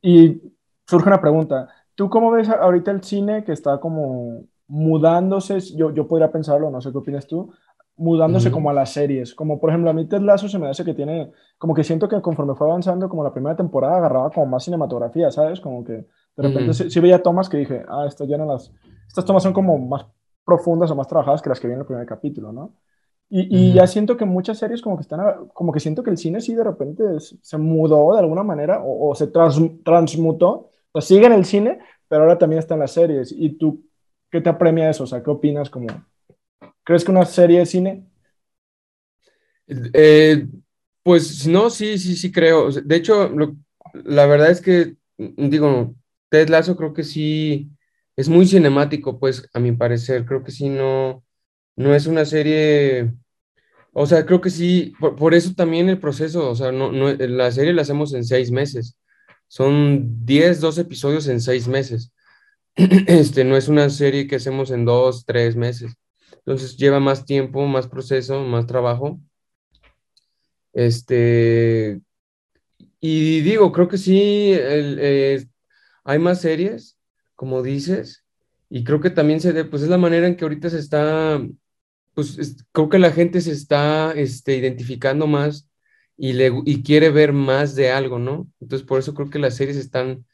[0.00, 0.40] y
[0.86, 1.68] surge una pregunta.
[1.94, 5.60] ¿Tú cómo ves ahorita el cine que está como mudándose?
[5.76, 7.52] Yo, yo podría pensarlo, no sé qué opinas tú,
[7.96, 9.34] mudándose como a las series.
[9.34, 12.08] Como por ejemplo, a mí Ted Lasso se me hace que tiene, como que siento
[12.08, 15.60] que conforme fue avanzando, como la primera temporada agarraba como más cinematografía, ¿sabes?
[15.60, 18.72] Como que de repente sí, veía tomas que dije, ah, estas ya no las,
[19.06, 20.06] estas tomas son como más
[20.46, 22.72] profundas o más trabajadas que las que vi en el primer capítulo, ¿no?
[23.28, 26.40] Y, ya siento que muchas series como que están, como que siento que el cine
[26.40, 31.44] sí de repente se mudó de alguna manera o, se transmutó, pues sigue en el
[31.44, 33.34] cine, pero ahora también está en las series.
[33.36, 33.84] ¿Y tú
[34.30, 35.02] qué te apremia eso?
[35.02, 35.68] O sea, ¿qué opinas?
[35.68, 35.88] Como,
[36.84, 38.06] ¿Crees que una serie de cine?
[39.66, 40.46] Eh,
[41.02, 42.70] pues no, sí, sí, sí creo.
[42.70, 43.28] De hecho,
[44.04, 45.96] la verdad es que, digo,
[46.28, 47.75] Ted Lasso creo que sí
[48.16, 50.24] es muy cinemático, pues, a mi parecer.
[50.26, 51.24] Creo que sí no
[51.76, 53.12] no es una serie,
[53.92, 57.52] o sea, creo que sí, por, eso también el proceso, o sea, no, no, la
[57.52, 58.98] serie la hacemos en seis meses,
[59.48, 62.12] son 10, 12 episodios en seis meses.
[63.06, 65.94] Este, no es una serie que hacemos en dos, tres meses.
[66.38, 69.20] Entonces lleva más tiempo, más proceso, más trabajo.
[70.72, 72.00] Este,
[73.00, 75.46] y digo, creo que sí, eh,
[76.04, 76.95] hay más series,
[77.36, 78.24] como dices,
[78.68, 81.40] y creo que también se pues es la manera en que ahorita se está
[82.16, 85.68] pues creo que la gente se está este, identificando más
[86.16, 88.50] y, le, y quiere ver más de algo, ¿no?
[88.58, 90.24] Entonces por eso creo que las series están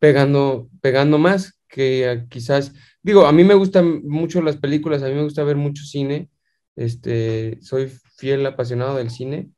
[0.00, 5.14] pegando, pegando más que quizás, digo, a mí me gustan mucho las películas, a mí
[5.14, 6.28] me gusta ver mucho cine,
[6.74, 7.86] este, soy
[8.16, 9.50] fiel apasionado del cine,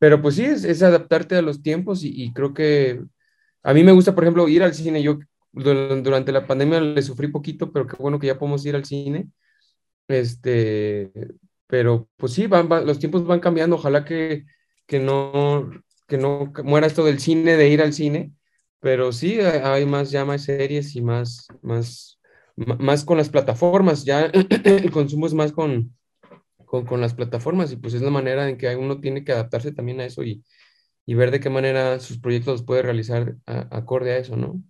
[0.00, 3.00] pero pues sí, es, adaptarte a los tiempos y, y, creo que
[3.62, 5.20] a mí me gusta, por ejemplo, ir al cine, yo
[5.52, 9.28] durante la pandemia le sufrí poquito, pero qué bueno que ya podemos ir al cine
[10.08, 11.12] este,
[11.66, 13.76] pero pues sí, van, los tiempos van cambiando.
[13.76, 14.46] Ojalá que,
[14.86, 15.70] que, no,
[16.08, 18.32] que no muera esto del cine, de ir al cine,
[18.80, 22.18] pero sí hay más ya más series y más, más,
[22.56, 24.04] más con las plataformas.
[24.04, 24.24] Ya
[24.64, 25.94] el consumo es más con,
[26.64, 29.72] con, con, las plataformas y pues es la manera en que uno tiene que adaptarse
[29.72, 30.42] también a eso y,
[31.06, 34.62] y ver de qué manera sus proyectos los puede realizar acorde a eso, ¿no?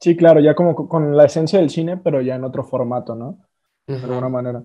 [0.00, 3.38] Sí, claro, ya como con la esencia del cine, pero ya en otro formato, ¿no?
[3.86, 4.62] De alguna manera.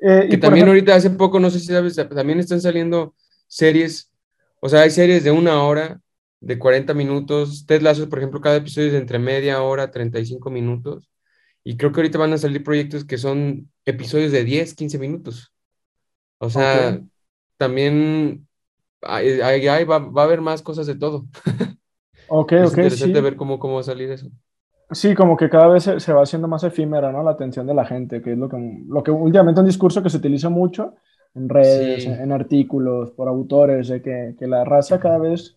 [0.00, 3.14] Eh, que también ahorita hace poco, no sé si sabes, también están saliendo
[3.46, 4.10] series,
[4.60, 6.00] o sea, hay series de una hora,
[6.44, 7.64] de 40 minutos.
[7.66, 11.10] Ted Lasso, por ejemplo, cada episodio es de entre media hora, 35 minutos.
[11.62, 15.52] Y creo que ahorita van a salir proyectos que son episodios de 10, 15 minutos.
[16.38, 17.00] O sea,
[17.56, 18.46] también
[19.00, 21.26] ahí, va, va, a haber más cosas de todo.
[22.28, 22.78] Ok, es ok.
[22.78, 24.28] interesante ver cómo, cómo va a salir eso.
[24.90, 27.22] Sí, como que cada vez se, va haciendo más efímera, ¿no?
[27.22, 30.10] La atención de la gente, que es lo que, lo que últimamente un discurso que
[30.10, 30.94] se utiliza mucho
[31.34, 35.56] en redes, en, artículos, por autores, de que, que, la raza cada vez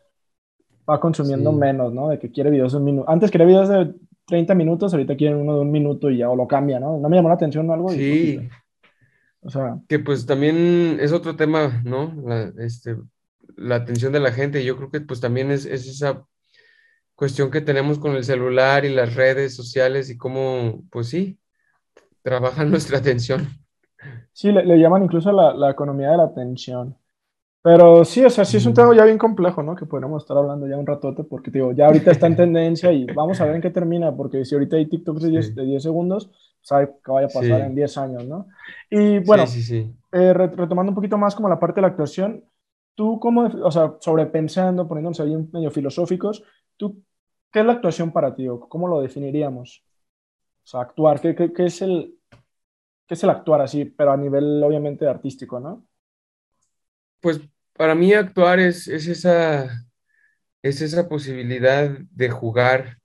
[0.90, 2.10] va consumiendo menos, ¿no?
[2.10, 3.10] De que quiere videos de un minuto.
[3.10, 3.94] Antes quería videos de
[4.26, 6.98] 30 minutos, ahorita quieren uno de un minuto y ya, o lo cambia, ¿no?
[6.98, 7.90] No me llamó la atención algo.
[7.90, 8.40] Sí.
[9.42, 9.78] o sea.
[9.88, 12.14] Que pues también es otro tema, ¿no?
[12.26, 12.96] La, este,
[13.56, 14.66] la atención de la gente.
[14.66, 16.26] Yo creo que pues también es, es esa
[17.18, 21.38] cuestión que tenemos con el celular y las redes sociales y cómo, pues sí,
[22.22, 23.48] trabajan nuestra atención.
[24.32, 26.96] Sí, le, llaman incluso la, la, economía de la atención.
[27.64, 29.76] Pero sí, o sea, sí es un tema ya bien complejo, ¿no?
[29.76, 33.06] Que podríamos estar hablando ya un ratote, porque digo, ya ahorita está en tendencia y
[33.06, 35.84] vamos a ver en qué termina, porque si ahorita hay TikToks de 10, de 10
[35.84, 36.30] segundos,
[36.62, 38.46] sabe que vaya a pasar en 10 años, ¿no?
[38.92, 42.44] Y bueno, sí, sí, eh, retomando un poquito más como la parte de la actuación,
[42.94, 46.44] tú como, o sea, sobrepensando, poniéndonos ahí medio filosóficos,
[46.78, 47.02] ¿tú
[47.52, 48.48] ¿Qué es la actuación para ti?
[48.70, 49.84] ¿Cómo lo definiríamos?
[50.64, 52.18] O sea, actuar, ¿qué, es el,
[53.08, 55.88] qué es el actuar así, pero a nivel obviamente artístico, ¿no?
[57.22, 57.40] Pues
[57.74, 59.70] para mí actuar es, es, esa,
[60.62, 62.98] es esa posibilidad de jugar,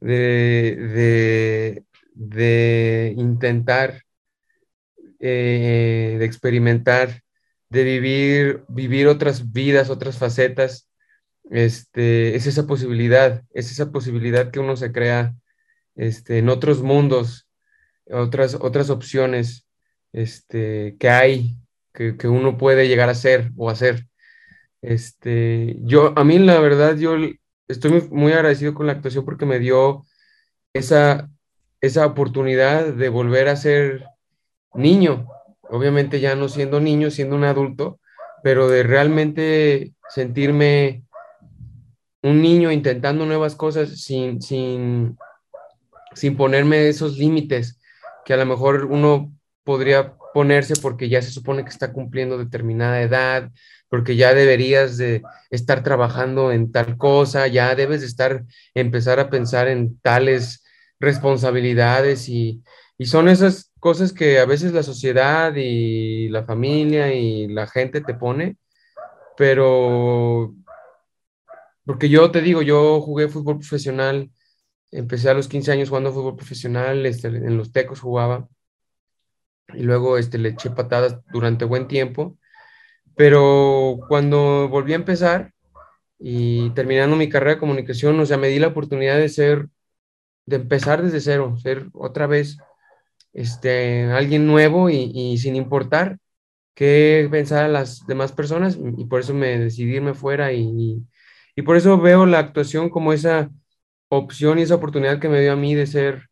[0.00, 4.02] de, de, intentar,
[5.20, 7.22] eh, de experimentar,
[7.68, 10.88] de vivir, vivir otras vidas, otras facetas,
[11.50, 15.34] este, es esa posibilidad, es esa posibilidad que uno se crea
[15.94, 17.48] este, en otros mundos,
[18.10, 19.66] otras, otras opciones
[20.12, 21.56] este, que hay,
[21.92, 24.06] que, que uno puede llegar a ser o hacer.
[24.82, 27.16] Este, yo, a mí la verdad, yo
[27.68, 30.04] estoy muy, agradecido con la actuación porque me dio
[30.74, 31.30] esa,
[31.80, 34.04] esa oportunidad de volver a ser
[34.74, 35.26] niño,
[35.62, 37.98] obviamente ya no siendo niño, siendo un adulto,
[38.42, 41.03] pero de realmente sentirme
[42.24, 45.18] un niño intentando nuevas cosas sin, sin,
[46.14, 47.78] sin ponerme esos límites
[48.24, 49.30] que a lo mejor uno
[49.62, 53.50] podría ponerse porque ya se supone que está cumpliendo determinada edad,
[53.90, 59.28] porque ya deberías de estar trabajando en tal cosa, ya debes de estar, empezar a
[59.28, 60.64] pensar en tales
[60.98, 62.62] responsabilidades y,
[62.96, 68.00] y son esas cosas que a veces la sociedad y la familia y la gente
[68.00, 68.56] te pone,
[69.36, 70.54] pero
[71.84, 74.30] porque yo te digo, yo jugué fútbol profesional,
[74.90, 78.48] empecé a los 15 años jugando fútbol profesional, este, en los Tecos jugaba,
[79.74, 82.38] y luego este, le eché patadas durante buen tiempo,
[83.16, 85.52] pero cuando volví a empezar
[86.18, 89.68] y terminando mi carrera de comunicación, o sea, me di la oportunidad de ser,
[90.46, 92.58] de empezar desde cero, ser otra vez
[93.32, 96.18] este, alguien nuevo y, sin importar
[96.74, 101.04] qué pensaran las demás personas, y por eso me decidí irme fuera y
[101.62, 103.50] por eso veo la actuación como esa
[104.08, 106.28] opción y esa oportunidad que me dio a mí de ser,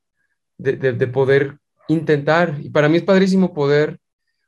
[0.58, 1.58] de, de, de poder
[1.88, 2.56] intentar.
[2.61, 3.98] Y para mí es padrísimo poder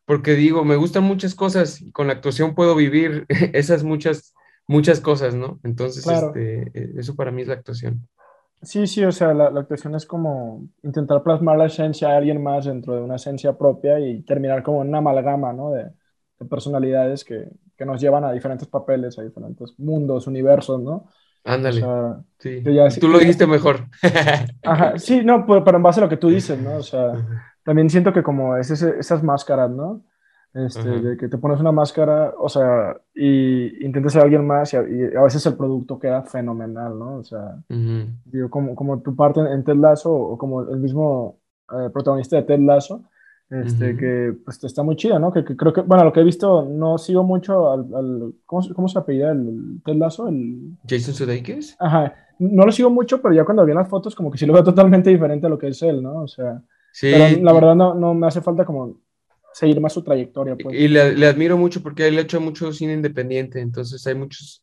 [0.07, 4.35] porque digo, me gustan muchas cosas y con la actuación puedo vivir esas muchas,
[4.67, 5.61] muchas cosas, ¿no?
[5.63, 8.07] Entonces, este, eh, eso para mí es la actuación.
[8.63, 12.65] Sí, sí, o sea, la, actuación es como intentar plasmar la esencia de alguien más
[12.65, 15.71] dentro de una esencia propia y terminar como una amalgama, ¿no?
[15.71, 15.91] De,
[16.51, 21.09] personalidades que, que, nos llevan a diferentes papeles, a diferentes mundos, universos, ¿no?
[21.45, 21.85] Ándale.
[22.39, 22.63] sí.
[23.01, 23.87] tú lo dijiste mejor.
[24.63, 26.77] Ajá, sí, no, pues, pero en base a lo que tú dices, ¿no?
[26.77, 27.13] O sea,
[27.63, 30.03] también siento que como es esas máscaras, ¿no?
[30.55, 34.77] Este, de que te pones una máscara, o sea, y intentas ser alguien más y
[34.77, 37.17] a, veces el producto queda fenomenal, ¿no?
[37.17, 41.41] O sea, digo, como, como tu parte en Ted Lasso o como el mismo
[41.73, 43.03] eh, protagonista de Ted Lasso,
[43.51, 45.33] este, que pues está muy chido, ¿no?
[45.33, 48.89] Que, creo que, bueno, lo que he visto, no sigo mucho al, al ¿cómo, ¿cómo,
[48.89, 50.29] se apellida el, Ted Lasso?
[50.29, 50.77] El...
[50.89, 51.77] Jason Sudeikis.
[51.79, 54.53] Ajá, no lo sigo mucho, pero ya cuando vi las fotos como que sí lo
[54.53, 56.23] veo totalmente diferente a lo que es él, ¿no?
[56.23, 56.63] O sea...
[57.01, 59.01] Pero la verdad no, no, me hace falta como
[59.53, 60.57] seguir más su trayectoria.
[60.57, 60.79] Pues.
[60.79, 64.63] Y le, le, admiro mucho porque él ha hecho mucho cine independiente, entonces hay muchas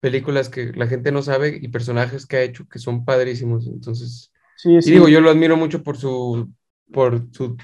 [0.00, 4.32] películas que la gente no sabe y personajes que ha hecho que son padrísimos, entonces...
[4.56, 4.90] Sí, sí.
[4.90, 6.50] Y digo, yo lo admiro mucho por su,
[6.92, 7.56] por su,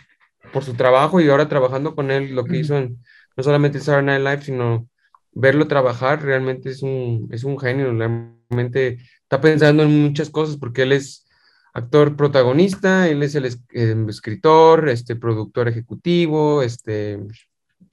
[0.56, 2.96] por su trabajo y ahora trabajando con él, lo que hizo en,
[3.36, 4.88] no solamente Saturday Night Live, sino
[5.32, 10.84] verlo trabajar, realmente es un, es un genio, realmente está pensando en muchas cosas porque
[10.84, 11.26] él es
[11.74, 17.18] actor protagonista, él es el em, escritor, este, productor ejecutivo, este,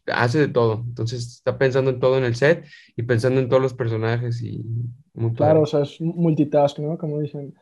[0.08, 0.86] hace de todo.
[0.88, 4.64] Entonces está pensando en todo en el set y pensando en todos los personajes y
[5.14, 6.98] muy Claro, o sea, es multitask, ¿no?
[6.98, 7.54] Como dicen.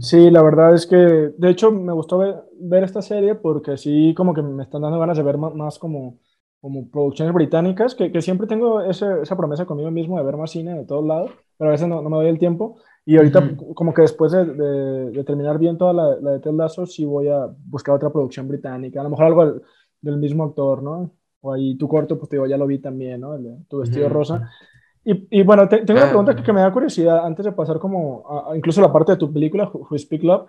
[0.00, 4.32] Sí, la verdad es que, de hecho, me gustó ver, esta serie porque sí, como
[4.32, 6.18] que me están dando ganas de ver más, como,
[6.60, 10.50] como producciones británicas, que, que siempre tengo ese, esa promesa conmigo mismo de ver más
[10.50, 12.78] cine de todos lados, pero a veces no, no me doy el tiempo.
[13.04, 16.86] Y ahorita, como que después de, de, terminar bien toda la, la, de Ted Lasso,
[16.86, 19.00] sí voy a buscar otra producción británica.
[19.00, 19.60] A lo mejor algo
[20.00, 21.10] del, mismo actor, ¿no?
[21.40, 23.34] O ahí tu corto, pues te digo, ya lo vi también, ¿no?
[23.34, 24.48] El tu vestido rosa.
[25.04, 27.78] Y, y, bueno, tengo una ah, pregunta que, que, me da curiosidad antes de pasar
[27.78, 30.46] como a, incluso la parte de tu película, Who, Speak Love.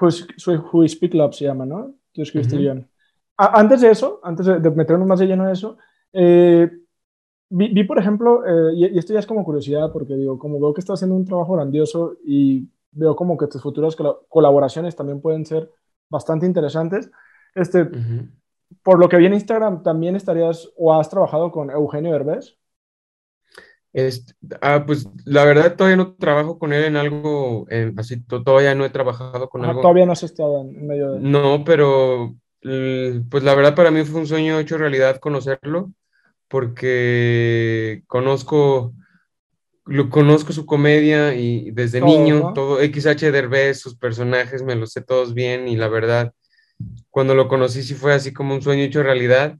[0.00, 1.94] Who, Speak Love se llama, ¿no?
[2.12, 2.88] Tú escribiste bien.
[3.36, 5.78] Antes de eso, antes de, meternos más de lleno en eso,
[6.12, 6.70] eh,
[7.52, 10.80] Vi, por ejemplo, eh, y, esto ya es como curiosidad, porque digo, como veo que
[10.80, 13.96] estás haciendo un trabajo grandioso y veo como que tus futuras
[14.28, 15.68] colaboraciones también pueden ser
[16.08, 17.10] bastante interesantes.
[17.56, 17.90] Este,
[18.84, 22.56] Por lo que vi en Instagram, ¿también estarías o has trabajado con Eugenio Herbés?
[24.60, 27.66] Ah, pues la verdad todavía no trabajo con él en algo,
[27.96, 29.80] así todavía no he trabajado con algo.
[29.80, 31.20] Todavía no has estado en medio de...
[31.20, 35.90] No, pero pues la verdad para mí fue un sueño hecho realidad conocerlo
[36.50, 38.92] porque conozco,
[39.86, 45.00] lo, conozco su comedia y desde niño, todo XH Derbez, sus personajes me los sé
[45.00, 46.34] todos bien y la verdad,
[47.08, 49.58] cuando lo conocí sí fue así como un sueño hecho realidad.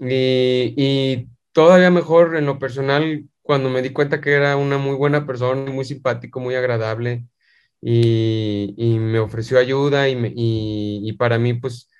[0.00, 4.96] Y, y todavía mejor en lo personal cuando me di cuenta que era una muy
[4.96, 7.26] buena persona, muy simpático, muy agradable
[7.80, 11.90] y, y me ofreció ayuda y, me, y, y, para mí, pues,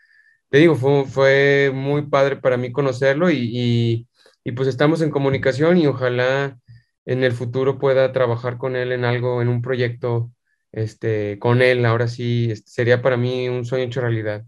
[0.49, 4.09] te digo, fue, fue muy padre para mí conocerlo y,
[4.57, 6.59] pues estamos en comunicación y ojalá
[7.05, 10.33] en el futuro pueda trabajar con él en algo, en un proyecto
[10.73, 11.85] este, con él.
[11.87, 14.45] Ahora sí, este, sería para mí un sueño hecho realidad.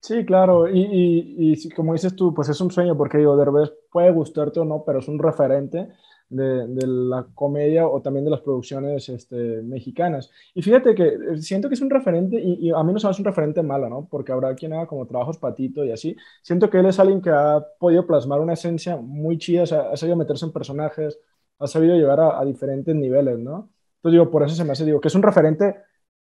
[0.00, 3.72] Sí, claro, y, y, y, como dices tú, pues es un sueño, porque digo, Derbez
[3.90, 5.88] puede gustarte o no, pero es un referente
[6.28, 10.30] de, la comedia o también de las producciones este, mexicanas.
[10.54, 13.22] Y fíjate que eh, siento que es un referente, y, y, a mí no hace
[13.22, 14.08] un referente malo, ¿no?
[14.10, 16.16] Porque habrá quien haga como trabajos patito y así.
[16.42, 19.90] Siento que él es alguien que ha podido plasmar una esencia muy chida, o sea,
[19.92, 21.18] ha sabido meterse en personajes,
[21.58, 23.70] ha sabido llegar a, diferentes niveles, ¿no?
[23.96, 25.76] Entonces digo, por eso se me hace, digo, que es un referente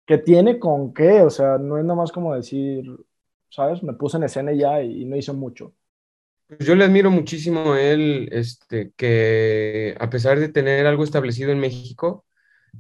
[0.06, 2.86] que tiene con qué, o sea, no es nada más como decir,
[3.50, 3.84] ¿sabes?
[3.84, 5.74] Me puse en escena ya y, y no hice mucho.
[6.48, 11.52] Pues yo le admiro muchísimo a él, este, que a pesar de tener algo establecido
[11.52, 12.26] en México,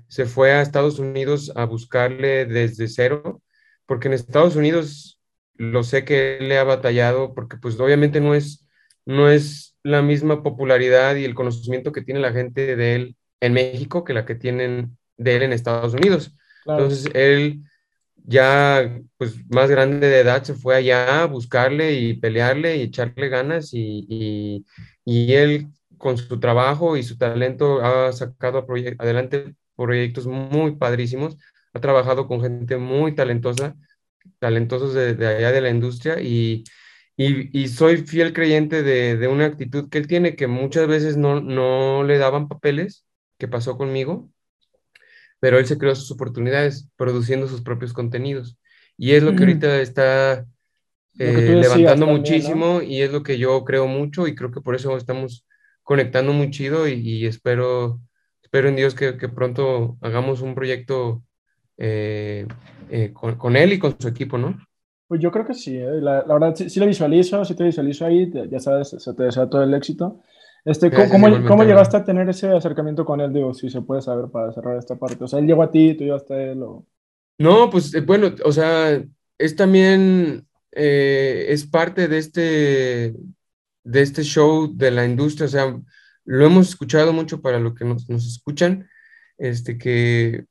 [0.07, 3.41] se fue a Estados Unidos a buscarle desde cero,
[3.85, 5.19] porque en Estados Unidos
[5.55, 8.67] lo sé que él le ha batallado, porque pues obviamente no es,
[9.05, 13.53] no es la misma popularidad y el conocimiento que tiene la gente de él en
[13.53, 16.35] México que la que tienen de él en Estados Unidos.
[16.63, 16.83] Claro.
[16.83, 17.63] Entonces él
[18.23, 23.29] ya pues más grande de edad se fue allá a buscarle y pelearle y echarle
[23.29, 24.65] ganas y, y,
[25.05, 25.67] y él
[25.97, 28.65] con su trabajo y su talento ha sacado
[28.99, 31.37] adelante proyectos muy padrísimos,
[31.73, 33.75] ha trabajado con gente muy talentosa,
[34.39, 36.63] talentosos de, de allá de la industria y,
[37.17, 41.17] y, y soy fiel creyente de, de, una actitud que él tiene que muchas veces
[41.17, 43.05] no, no le daban papeles,
[43.37, 44.29] que pasó conmigo,
[45.43, 48.57] pero él se creó sus oportunidades produciendo sus propios contenidos.
[48.97, 50.45] Y es lo que ahorita está
[51.19, 52.81] eh, levantando también, muchísimo ¿no?
[52.81, 55.45] y es lo que yo creo mucho y creo que por eso estamos
[55.81, 57.99] conectando muy chido y, y espero,
[58.41, 61.25] espero en Dios que, que, pronto hagamos un proyecto
[61.75, 62.47] eh,
[62.89, 64.57] eh, con, con, él y con su equipo, ¿no?
[65.09, 65.99] Pues yo creo que sí, ¿eh?
[65.99, 69.23] la, la, verdad sí, sí, lo visualizo, sí te visualizo ahí, ya sabes, se te
[69.23, 70.21] desea todo el éxito.
[70.65, 73.33] Este, Gracias, ¿Cómo, ¿cómo llegaste a tener ese acercamiento con él?
[73.33, 75.23] Digo, si se puede saber para cerrar esta parte.
[75.23, 76.63] O sea, él llegó a ti, tú llegaste a él.
[76.63, 76.85] O...
[77.37, 79.03] No, pues eh, bueno, o sea,
[79.37, 83.13] es también, eh, es parte de este,
[83.83, 85.47] de este show de la industria.
[85.47, 85.81] O sea,
[86.23, 88.87] lo hemos escuchado mucho para los que nos, nos escuchan,
[89.37, 90.45] este, que,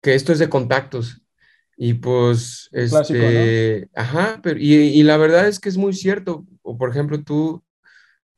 [0.00, 1.22] que esto es de contactos.
[1.76, 4.00] Y pues, este, Clásico, ¿no?
[4.02, 6.44] ajá, pero, y, y la verdad es que es muy cierto.
[6.62, 7.62] O por ejemplo, tú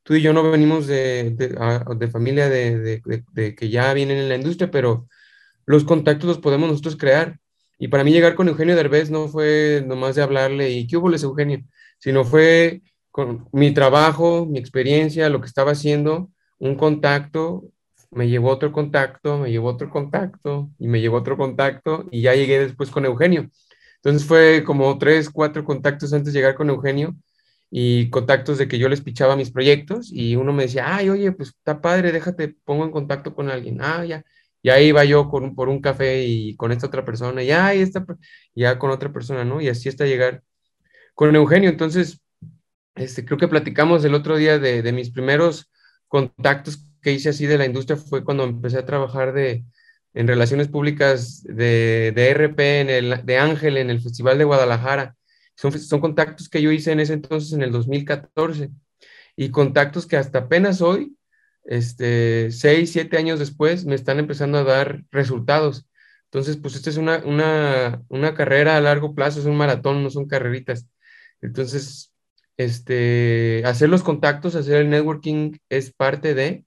[0.05, 3.01] tú y yo no venimos de, de, familia de,
[3.33, 5.07] de, que ya vienen en la industria, pero
[5.65, 7.39] los contactos los podemos nosotros crear.
[7.79, 11.09] Y para mí llegar con Eugenio Derbez no fue nomás de hablarle y qué hubo
[11.09, 11.63] les Eugenio,
[11.97, 16.29] sino fue con mi trabajo, mi experiencia, lo que estaba haciendo,
[16.59, 17.63] un contacto,
[18.11, 22.35] me llevó otro contacto, me llevó otro contacto y me llevó otro contacto y ya
[22.35, 23.49] llegué después con Eugenio.
[23.95, 27.15] Entonces fue como tres, cuatro contactos antes de llegar con Eugenio
[27.77, 31.33] y contactos de que yo les pichaba mis proyectos y uno me decía, ay, oye,
[31.33, 33.79] pues está padre, déjate, pongo en contacto con alguien.
[33.81, 34.23] Ah, ya.
[34.61, 37.81] Y ahí iba yo con, por un café y con esta otra persona, y ahí
[37.81, 38.05] está,
[38.55, 39.59] ya con otra persona, ¿no?
[39.59, 40.41] Y así hasta llegar
[41.15, 41.69] con Eugenio.
[41.69, 42.21] Entonces,
[42.95, 45.69] este, creo que platicamos el otro día de, de mis primeros
[46.07, 49.65] contactos que hice así de la industria, fue cuando empecé a trabajar de,
[50.13, 55.17] en relaciones públicas de, de RP, en el, de Ángel, en el Festival de Guadalajara
[55.55, 58.69] son, son contactos que yo hice en ese entonces, en el 2014,
[59.35, 61.17] y contactos que hasta apenas hoy,
[61.65, 65.87] este, seis, siete años después, me están empezando a dar resultados.
[66.25, 70.09] Entonces, pues esta es una, una, una carrera a largo plazo, es un maratón, no
[70.09, 70.87] son carreritas.
[71.41, 72.13] Entonces,
[72.57, 76.65] este, hacer los contactos, hacer el networking es parte de,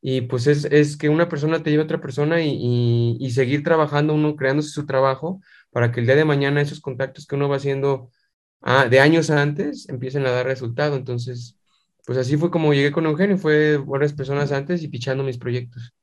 [0.00, 3.30] y pues es, es que una persona te lleve a otra persona y, y, y,
[3.30, 7.36] seguir trabajando, uno creándose su trabajo, para que el día de mañana esos contactos que
[7.36, 8.10] uno va haciendo
[8.64, 10.96] ah, de años antes empiecen a dar resultado.
[10.96, 11.56] Entonces,
[12.06, 15.94] pues así fue como llegué con Eugenio, fue varias personas antes y pichando mis proyectos.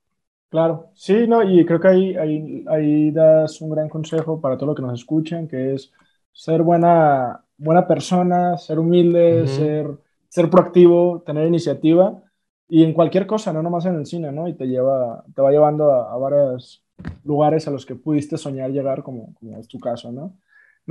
[0.49, 4.67] Claro, sí, no, y creo que ahí, ahí, ahí das un gran consejo para todo
[4.67, 5.93] lo que nos escuchan, que es
[6.33, 9.47] ser buena, buena persona, ser humilde, uh -huh.
[9.47, 9.87] ser,
[10.27, 12.21] ser proactivo, tener iniciativa
[12.67, 14.47] y en cualquier cosa, no nomás en el cine, ¿no?
[14.47, 16.83] Y te lleva, te va llevando a, a varias
[17.23, 20.37] lugares a los que pudiste soñar llegar, como, como es tu caso, ¿no?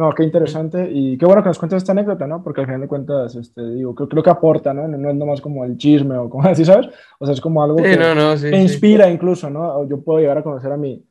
[0.00, 2.42] No, qué interesante y qué bueno que nos cuentes esta anécdota, ¿no?
[2.42, 4.88] Porque al final de cuentas, este, digo, creo, creo que aporta, ¿no?
[4.88, 6.88] No es nomás como el chisme o como así, ¿sabes?
[7.18, 9.12] O sea, es como algo sí, que, no, no, sí, que inspira sí.
[9.12, 9.86] incluso, ¿no?
[9.86, 11.04] Yo puedo llegar a conocer a mi,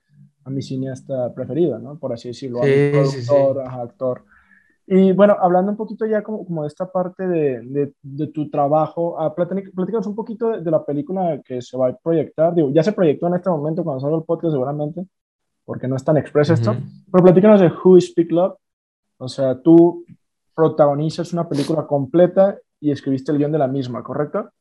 [0.43, 1.99] a mi cineasta preferido, ¿no?
[1.99, 4.23] Por así decirlo, a mi productor, actor.
[4.87, 8.49] Y bueno, hablando un poquito ya como, como de esta parte de, de, de tu
[8.49, 12.55] trabajo, uh, platícanos un poquito de, de, la película que se va a proyectar.
[12.55, 15.05] Digo, ya se proyectó en este momento cuando salga el podcast seguramente,
[15.63, 16.75] porque no es tan expreso esto.
[17.11, 18.55] Pero platícanos de Who Speak Love.
[19.19, 20.05] O sea, tú
[20.55, 24.51] protagonizas una película completa y escribiste el guion de la misma, ¿correcto?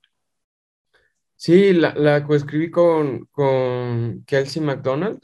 [1.37, 5.21] Sí, la, la coescribí con, con Kelsey McDonald.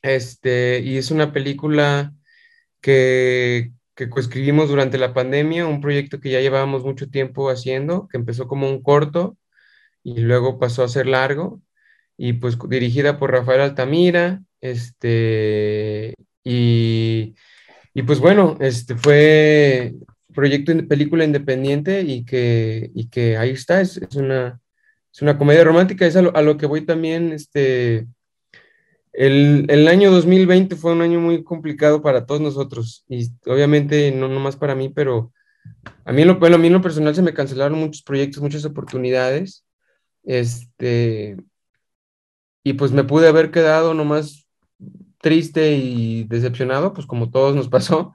[0.00, 2.12] Este, y es una película
[2.80, 8.16] que, que coescribimos durante la pandemia, un proyecto que ya llevábamos mucho tiempo haciendo, que
[8.16, 9.36] empezó como un corto
[10.02, 11.60] y luego pasó a ser largo,
[12.16, 16.14] y pues dirigida por Rafael Altamira, este,
[16.44, 17.34] y,
[17.94, 19.94] y pues bueno, este fue
[20.32, 24.60] proyecto de película independiente y que, y que ahí está, es, es una,
[25.12, 28.06] es una comedia romántica, es a lo, a lo que voy también, este,
[29.12, 34.26] el, el, año 2020 fue un año muy complicado para todos nosotros y obviamente no
[34.28, 35.32] nomás para mí, pero
[36.04, 39.64] a mí, lo, bueno, a mí lo personal se me cancelaron muchos proyectos, muchas oportunidades,
[40.24, 41.36] este,
[42.64, 44.41] y pues me pude haber quedado nomás
[45.22, 48.14] triste y decepcionado, pues como todos nos pasó,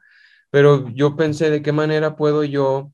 [0.51, 2.91] pero yo pensé de qué manera puedo yo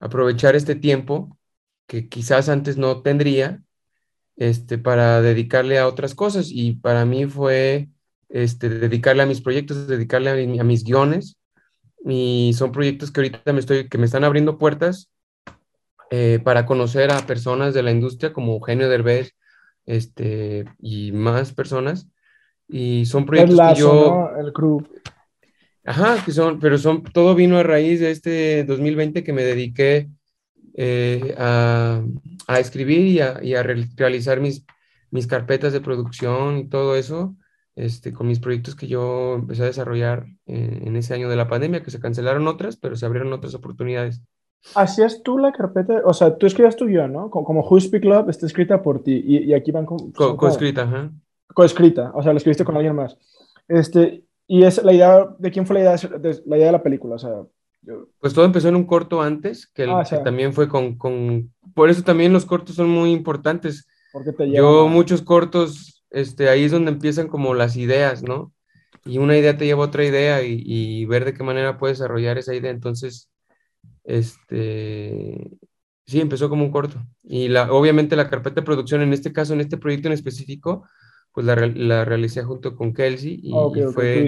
[0.00, 1.38] aprovechar este tiempo
[1.86, 3.62] que quizás antes no tendría
[4.36, 6.48] este, para dedicarle a otras cosas.
[6.50, 7.88] Y para mí fue
[8.28, 10.30] este, dedicarle a mis proyectos, dedicarle
[10.60, 11.36] a, mis guiones.
[12.06, 15.10] Y son proyectos que ahorita me, estoy, que me están abriendo puertas
[16.10, 19.34] eh, para conocer a personas de la industria como Eugenio Derbez
[19.86, 22.08] este, y más personas.
[22.68, 24.30] Y son proyectos que yo...
[24.38, 24.82] El crew.
[25.84, 30.10] Ajá, que son, pero son, todo vino a raíz de este 2020 que me dediqué
[30.74, 32.02] eh, a,
[32.46, 34.66] a, escribir y a, y a realizar mis,
[35.10, 37.36] mis carpetas de producción y todo eso,
[37.74, 41.48] este, con mis proyectos que yo empecé a desarrollar en, en ese año de la
[41.48, 44.22] pandemia, que se cancelaron otras, pero se abrieron otras oportunidades.
[44.74, 46.02] ¿Hacías tú la carpeta?
[46.04, 47.30] O sea, tú escribías tu guion, ¿no?
[47.30, 50.12] Como, como Who Speak Love está escrita por ti y, y aquí van con...
[50.12, 51.12] Co coescrita, ajá.
[51.54, 53.16] Coescrita, o sea, la escribiste con alguien más.
[53.66, 56.82] Este, y es la idea, ¿de quién fue la idea de, la idea de la
[56.82, 57.16] película?
[57.16, 57.42] O sea,
[58.20, 61.52] pues todo empezó en un corto antes, que, el, ah, que también fue con, con,
[61.74, 63.86] Por eso también los cortos son muy importantes.
[64.12, 68.52] Porque te Yo muchos cortos, este, ahí es donde empiezan como las ideas, ¿no?
[69.04, 71.98] Y una idea te lleva a otra idea y, y ver de qué manera puedes
[71.98, 72.70] desarrollar esa idea.
[72.70, 73.30] Entonces,
[74.04, 75.50] este,
[76.06, 77.06] sí, empezó como un corto.
[77.22, 80.88] Y la, obviamente la carpeta de producción, en este caso, en este proyecto en específico,
[81.38, 83.52] pues la, la realicé junto con Kelsey y,
[83.92, 84.26] fue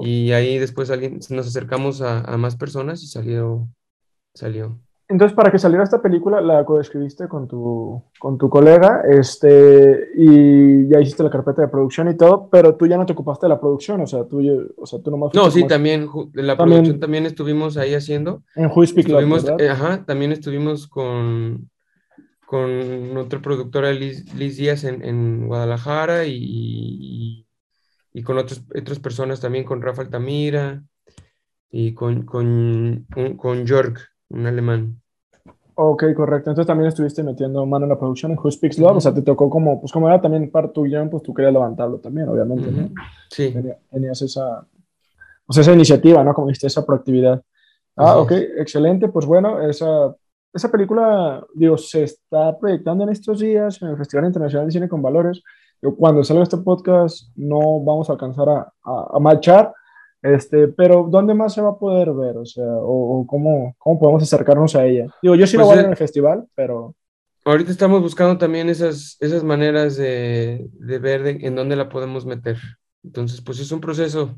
[0.00, 3.68] y ahí después alguien, nos acercamos a, a, más personas y salió
[4.32, 4.80] salió.
[5.06, 10.88] Entonces para que saliera esta película la coescribiste con tu con tu colega este y
[10.88, 13.50] ya hiciste la carpeta de producción y todo pero tú ya no te ocupaste de
[13.50, 14.40] la producción o sea tú
[14.78, 18.44] o sea tú nomás no sí también la producción también estuvimos ahí haciendo.
[18.56, 19.10] en Who Speak
[19.58, 21.68] eh, ajá también estuvimos con
[22.50, 27.46] con otra productora, Liz, Díaz, en, en Guadalajara y,
[28.12, 30.82] y, con otros, otras personas también, con Rafa Altamira
[31.70, 33.98] y con, con, con Jörg,
[34.30, 35.00] un alemán.
[35.76, 36.50] Ok, correcto.
[36.50, 39.22] Entonces también estuviste metiendo mano en la producción en Who Speaks Love, o sea, te
[39.22, 42.88] tocó como, pues como era también parte tuyo, pues tú querías levantarlo también, obviamente, ¿no?
[43.30, 43.54] Sí.
[43.92, 44.66] Tenías esa,
[45.46, 46.34] pues esa iniciativa, ¿no?
[46.34, 47.40] Como viste, esa proactividad.
[47.94, 49.06] Ah, ok, excelente.
[49.06, 50.16] Pues bueno, esa
[50.52, 54.88] esa película, digo, se está proyectando en estos días en el Festival Internacional de Cine
[54.88, 55.42] con Valores.
[55.96, 59.72] cuando salga este podcast no vamos a alcanzar a, a, marchar,
[60.22, 62.36] este, pero ¿dónde más se va a poder ver?
[62.36, 65.06] O sea, o, cómo, cómo, podemos acercarnos a ella.
[65.22, 66.94] Digo, yo sí pues voy a ver en el festival, pero...
[67.44, 72.58] Ahorita estamos buscando también esas, esas maneras de, de ver en dónde la podemos meter.
[73.02, 74.36] Entonces, pues es un proceso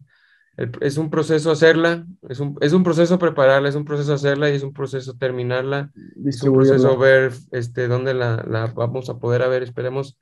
[0.56, 4.54] es un proceso hacerla, es un, es un proceso prepararla, es un proceso hacerla y
[4.54, 5.90] es un proceso terminarla,
[6.26, 9.62] es un proceso ver este, dónde la, la vamos a poder ver.
[9.62, 10.18] Esperemos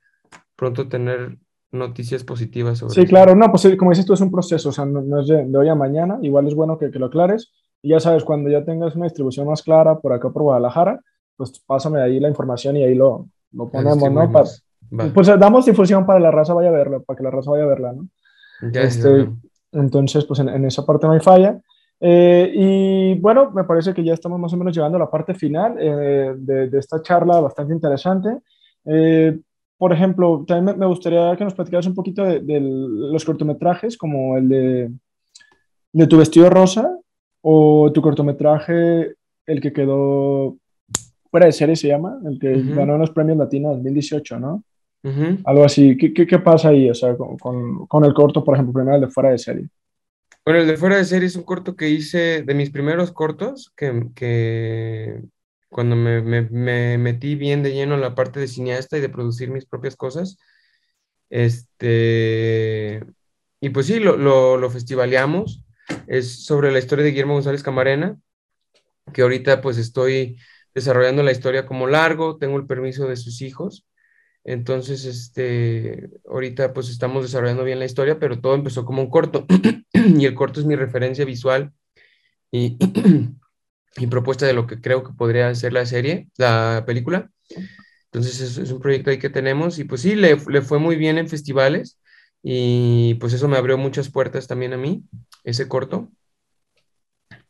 [0.55, 1.37] pronto tener
[1.71, 4.85] noticias positivas sobre Sí, claro, no, pues como dices tú, es un proceso, o sea,
[4.85, 7.51] no, es de, hoy a mañana, igual es bueno que, que, lo aclares,
[7.81, 10.99] y ya sabes, cuando ya tengas una distribución más clara por acá por Guadalajara,
[11.37, 14.31] pues pásame ahí la información y ahí lo, lo ponemos, ¿no?
[15.13, 17.67] pues damos difusión para la raza vaya a verla, para que la raza vaya a
[17.67, 18.07] verla, ¿no?
[18.71, 19.29] Ya, este,
[19.71, 21.59] entonces, pues en, esa parte no hay falla.
[21.99, 25.33] Eh, y bueno, me parece que ya estamos más o menos llegando a la parte
[25.35, 28.37] final eh, de, esta charla bastante interesante.
[28.85, 29.39] Eh,
[29.77, 34.49] por ejemplo, también me gustaría que nos platicaras un poquito de, los cortometrajes, como el
[34.49, 34.91] de,
[35.93, 36.97] de Tu vestido rosa
[37.41, 39.15] o tu cortometraje,
[39.45, 40.57] el que quedó
[41.31, 44.63] fuera de serie se llama, el que ganó los premios latinos 2018, ¿no?
[45.45, 45.97] Algo así.
[45.97, 46.89] ¿Qué, ¿Qué, qué, pasa ahí?
[46.89, 49.67] O sea, con, con, con, el corto, por ejemplo, primero el de fuera de serie.
[50.45, 53.71] Bueno, el de fuera de serie es un corto que hice de mis primeros cortos,
[53.75, 55.21] que, que
[55.69, 59.09] cuando me, me, me, metí bien de lleno en la parte de cineasta y de
[59.09, 60.37] producir mis propias cosas,
[61.29, 63.03] este,
[63.61, 65.63] y pues sí, lo, lo, lo festivaleamos.
[66.07, 68.19] Es sobre la historia de Guillermo González Camarena,
[69.13, 70.37] que ahorita pues estoy
[70.73, 73.85] desarrollando la historia como largo, tengo el permiso de sus hijos.
[74.43, 79.45] Entonces, este, ahorita pues estamos desarrollando bien la historia, pero todo empezó como un corto.
[79.93, 81.73] y el corto es mi referencia visual
[82.51, 82.77] y,
[83.97, 87.29] y propuesta de lo que creo que podría ser la serie, la película.
[88.05, 90.95] Entonces es, es un proyecto ahí que tenemos y pues sí, le, le, fue muy
[90.97, 91.99] bien en festivales
[92.43, 95.03] y pues eso me abrió muchas puertas también a mí,
[95.43, 96.09] ese corto.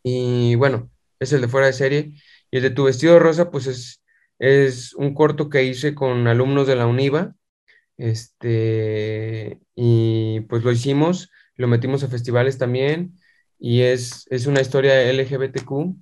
[0.04, 0.90] Y bueno,
[1.20, 2.14] es el de fuera de serie.
[2.52, 4.02] Y el de Tu vestido rosa, pues es,
[4.42, 7.36] es un corto que hice con alumnos de la UNIVA.
[7.98, 13.14] Este, y pues lo hicimos, lo metimos a festivales también.
[13.60, 15.96] Y es, es una historia LGBTQ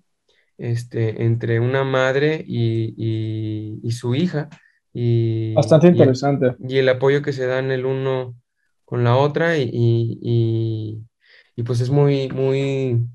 [0.58, 4.48] este, entre una madre y, y, y su hija.
[4.94, 6.56] Y, Bastante interesante.
[6.66, 8.38] Y el, y apoyo que se dan el uno
[8.86, 11.04] con la otra y,
[11.66, 13.06] pues es muy, muy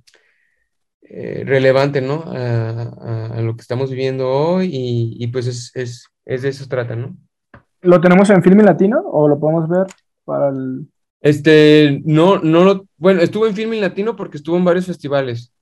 [1.16, 2.24] eh, relevante, ¿no?
[2.26, 6.66] A, a, a, lo que estamos viviendo hoy y, pues es, es, es, de eso
[6.68, 7.16] trata, ¿no?
[7.82, 9.86] ¿Lo tenemos en Filme Latino o lo podemos ver
[10.24, 10.88] para el...?
[11.20, 15.52] Este, no, no lo, bueno, estuvo en Filme Latino porque estuvo en varios festivales.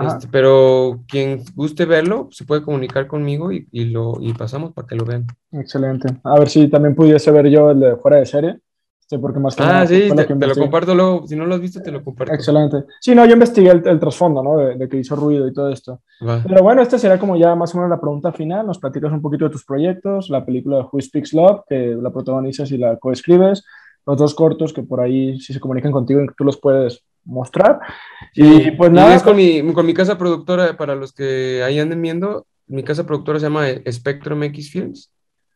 [0.00, 4.88] Este, pero quien guste verlo se puede comunicar conmigo y, y, lo y pasamos para
[4.88, 5.26] que lo vean.
[5.50, 6.08] Excelente.
[6.24, 8.58] A ver si también pudiese ver yo el de fuera de serie.
[9.12, 11.26] Este, porque más que ah, nada, sí, te, te, lo comparto luego.
[11.26, 12.32] Si no lo has visto, te lo comparto.
[12.32, 12.84] Excelente.
[12.98, 14.56] Sí, no, yo investigué el, el trasfondo, ¿no?
[14.56, 16.00] De, de, que hizo ruido y todo esto.
[16.26, 16.42] Va.
[16.42, 18.66] Pero bueno, esta será como ya más o menos la pregunta final.
[18.66, 22.10] Nos platicas un poquito de tus proyectos, la película de Who Speaks Love, que la
[22.10, 23.64] protagonizas y la coescribes,
[24.06, 27.80] los dos cortos que por ahí, si se comunican contigo, tú los puedes mostrar.
[28.32, 29.12] Sí, y pues nada.
[29.12, 32.82] Y es con mi, con mi casa productora, para los que ahí anden viendo, mi
[32.82, 35.11] casa productora se llama Spectrum X Films.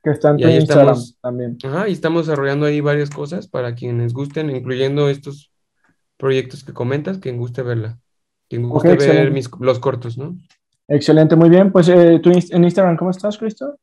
[0.07, 1.59] Que está en tu Instagram estamos, también.
[1.65, 5.51] Ajá, y estamos desarrollando ahí varias cosas para quienes gusten, incluyendo estos
[6.17, 7.99] proyectos que comentas, quien guste verla.
[8.49, 10.37] Quien guste okay, ver mis, los cortos, ¿no?
[10.87, 11.73] Excelente, muy bien.
[11.73, 13.81] Pues eh, tú en Instagram, ¿cómo estás, Cristo?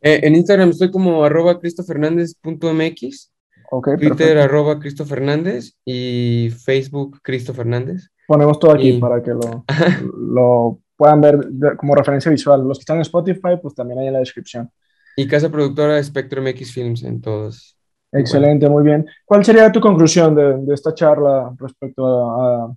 [0.00, 3.32] Eh, en Instagram estoy como arroba cristofernández.mx
[3.68, 4.42] Okay, Twitter, perfecto.
[4.42, 8.10] arroba Cristo Fernández y Facebook, Cristo Fernández.
[8.28, 9.00] Ponemos todo aquí y...
[9.00, 9.64] para que lo,
[10.16, 12.62] lo, puedan ver como referencia visual.
[12.62, 14.70] Los que están en Spotify, pues también hay en la descripción.
[15.16, 17.78] Y casa productora Spectrum X Films en todos.
[18.12, 18.74] Excelente, bueno.
[18.74, 19.06] muy bien.
[19.24, 22.76] ¿Cuál sería tu conclusión de, de esta charla respecto a, a,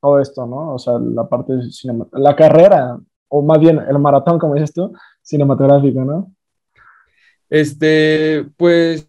[0.00, 0.74] todo esto, no?
[0.74, 1.52] O sea, la parte
[2.12, 6.32] la carrera, o más bien el maratón, como dices tú, cinematográfico, ¿no?
[7.48, 9.08] Este, pues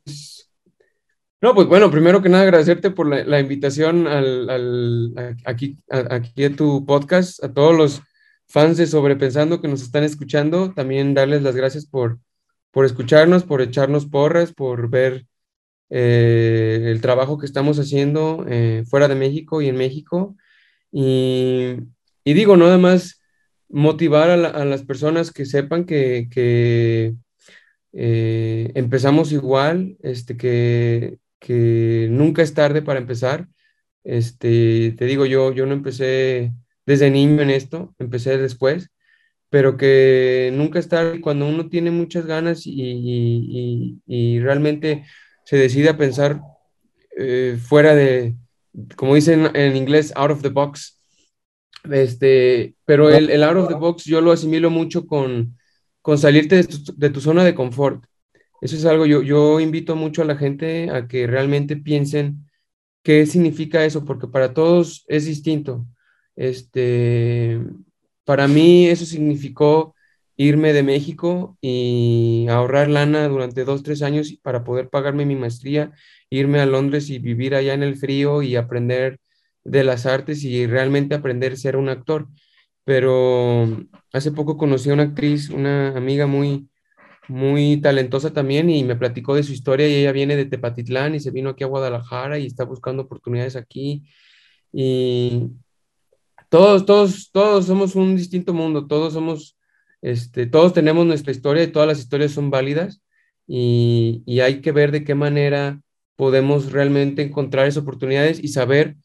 [1.40, 6.16] no, pues bueno, primero que nada agradecerte por la, la invitación al, al, aquí, a,
[6.16, 8.02] aquí a tu podcast, a todos los
[8.48, 12.20] fans de Sobrepensando que nos están escuchando, también darles las gracias por,
[12.72, 15.28] por escucharnos, por echarnos porras, por ver
[15.90, 20.36] eh, el trabajo que estamos haciendo eh, fuera de México y en México.
[20.92, 21.78] Y,
[22.24, 23.22] y digo, nada más
[23.70, 27.16] motivar a, la, a, las personas que sepan que, que
[27.94, 33.48] eh, empezamos igual, este, que que nunca es tarde para empezar.
[34.04, 36.54] Este, te digo, yo, yo no empecé
[36.88, 38.90] desde niño en esto, empecé después,
[39.50, 40.88] pero que nunca es
[41.22, 45.06] cuando uno tiene muchas ganas y, y, y realmente
[45.46, 46.42] se decide a pensar
[47.18, 48.36] eh, fuera de,
[48.96, 51.02] como dicen en inglés, out of the box.
[51.92, 55.58] Este, pero el, el out of the box yo lo asimilo mucho con,
[56.02, 58.06] con salirte de tu, de tu zona de confort.
[58.62, 62.50] Eso es algo, yo, yo invito mucho a la gente a que realmente piensen
[63.04, 65.86] qué significa eso, porque para todos es distinto.
[66.38, 67.60] Este,
[68.26, 69.96] para mí eso significó
[70.38, 75.92] irme de México y ahorrar lana durante dos, tres años para poder pagarme mi maestría,
[76.30, 79.20] irme a Londres y vivir allá en el frío y aprender
[79.64, 82.28] de las artes y realmente aprender a ser un actor.
[82.86, 83.68] Pero
[84.14, 86.70] hace poco conocí a una actriz, una amiga muy,
[87.28, 91.20] muy talentosa también y me platicó de su historia y ella viene de Tepatitlán y
[91.20, 94.04] se vino aquí a Guadalajara y está buscando oportunidades aquí
[94.72, 95.52] y
[96.50, 99.58] todos, todos, todos somos un distinto mundo, todos somos,
[100.02, 103.02] este, todos tenemos nuestra historia y todas las historias son válidas
[103.48, 105.82] y, y hay que ver de qué manera
[106.16, 108.98] podemos realmente encontrar esas oportunidades y saber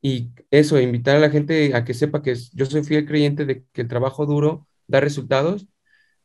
[0.00, 3.64] y eso, invitar a la gente a que sepa que yo soy fiel creyente de
[3.72, 5.66] que el trabajo duro da resultados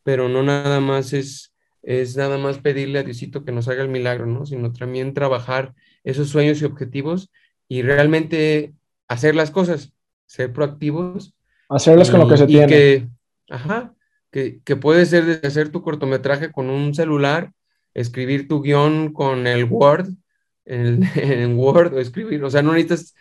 [0.07, 3.89] pero no nada más es, es nada más pedirle a Diosito que nos haga el
[3.89, 4.45] milagro, ¿no?
[4.45, 7.29] Sino también trabajar esos sueños y objetivos
[7.67, 8.73] y realmente
[9.09, 9.91] hacer las cosas,
[10.27, 11.35] ser proactivos.
[11.69, 12.67] Hacerlas y, con lo que se tiene.
[12.67, 13.09] Que,
[13.49, 13.95] ajá,
[14.31, 17.51] que, que puede ser desde hacer tu cortometraje con un celular,
[17.95, 20.09] escribir tu guion con el Word,
[20.67, 23.15] en, Word o escribir, o sea, no necesitas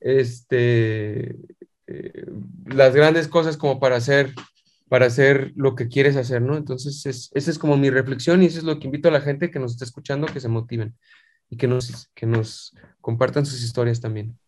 [0.00, 1.36] este,
[1.86, 2.26] eh,
[2.66, 4.34] las grandes cosas como para hacer,
[4.88, 6.58] para hacer lo que quieres hacer, ¿no?
[6.58, 9.22] Entonces, es, esa es como mi reflexión y eso es lo que invito a la
[9.22, 10.94] gente que nos está escuchando que se motiven
[11.48, 14.38] y que nos, que nos compartan sus historias también.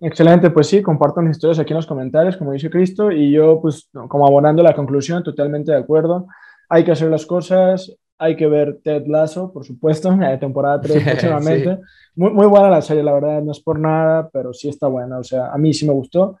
[0.00, 3.88] Excelente, pues sí, compartan historias aquí en los comentarios, como dice Cristo, y yo, pues,
[4.08, 6.26] como abonando la conclusión, totalmente de acuerdo.
[6.68, 11.04] Hay que hacer las cosas, hay que ver Ted Lasso, por supuesto, en temporada 3
[11.04, 11.78] próximamente.
[12.16, 15.18] muy, muy buena la serie, la verdad, no es por nada, pero sí está buena,
[15.18, 16.38] o sea, a mí sí me gustó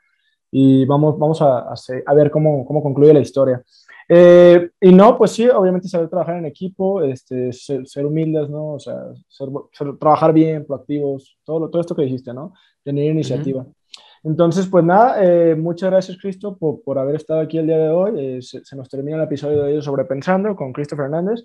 [0.56, 1.74] y vamos, vamos a,
[2.06, 3.60] a, ver cómo, cómo, concluye la historia.
[4.08, 8.74] Eh, y no, pues sí, obviamente saber trabajar en equipo, este, ser, humildes, ¿no?
[8.74, 8.96] O sea,
[9.98, 12.52] trabajar bien, proactivos, todo, todo esto que dijiste, ¿no?
[12.82, 13.66] Tener iniciativa.
[14.22, 17.88] Entonces, pues nada, eh, muchas gracias, Cristo, por, por, haber estado aquí el día de
[17.88, 18.12] hoy.
[18.16, 21.44] Eh, se, nos termina el episodio de hoy sobre Pensando con Cristo Fernández.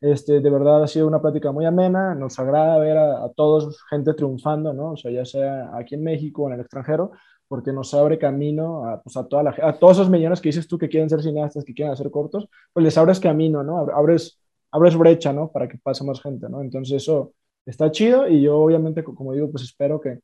[0.00, 3.82] Este, de verdad ha sido una plática muy amena, nos agrada ver a, a, todos
[3.90, 4.92] gente triunfando, ¿no?
[4.92, 7.12] O sea, ya sea aquí en México o en el extranjero,
[7.48, 10.68] porque nos abre camino a, pues, a, toda la, a todos esos millones que dices
[10.68, 13.78] tú que quieren ser cineastas, que quieren hacer cortos, pues les abres camino, ¿no?
[13.78, 14.38] Abres,
[14.70, 15.50] abres brecha, ¿no?
[15.50, 16.60] Para que pase más gente, ¿no?
[16.60, 17.32] Entonces eso
[17.66, 20.20] está chido y yo obviamente, como digo, pues espero que,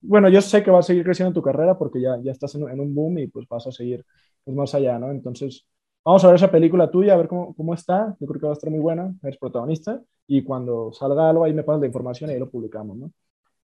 [0.00, 2.62] bueno, yo sé que vas a seguir creciendo tu carrera porque ya, ya estás en,
[2.80, 4.04] un boom y pues vas a seguir
[4.44, 5.10] pues, más allá, ¿no?
[5.10, 5.66] Entonces,
[6.04, 8.16] vamos a ver esa película tuya, a ver cómo, cómo está.
[8.20, 11.52] Yo creo que va a estar muy buena, eres protagonista y cuando salga algo ahí
[11.54, 13.10] me pasas la información y ahí lo publicamos, ¿no?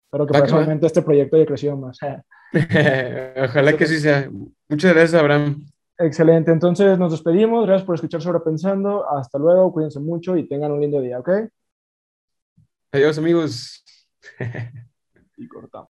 [0.09, 1.99] Espero que personalmente este proyecto haya crecido más.
[3.43, 4.27] Ojalá que sí sea.
[4.67, 5.67] Muchas gracias, Abraham.
[5.99, 6.51] Excelente.
[6.51, 7.67] Entonces nos despedimos.
[7.67, 9.07] Gracias por escuchar sobre Pensando.
[9.07, 9.71] Hasta luego.
[9.71, 11.29] Cuídense mucho y tengan un lindo día, ¿ok?
[12.91, 13.85] Adiós, amigos.
[15.37, 15.87] y cortamos.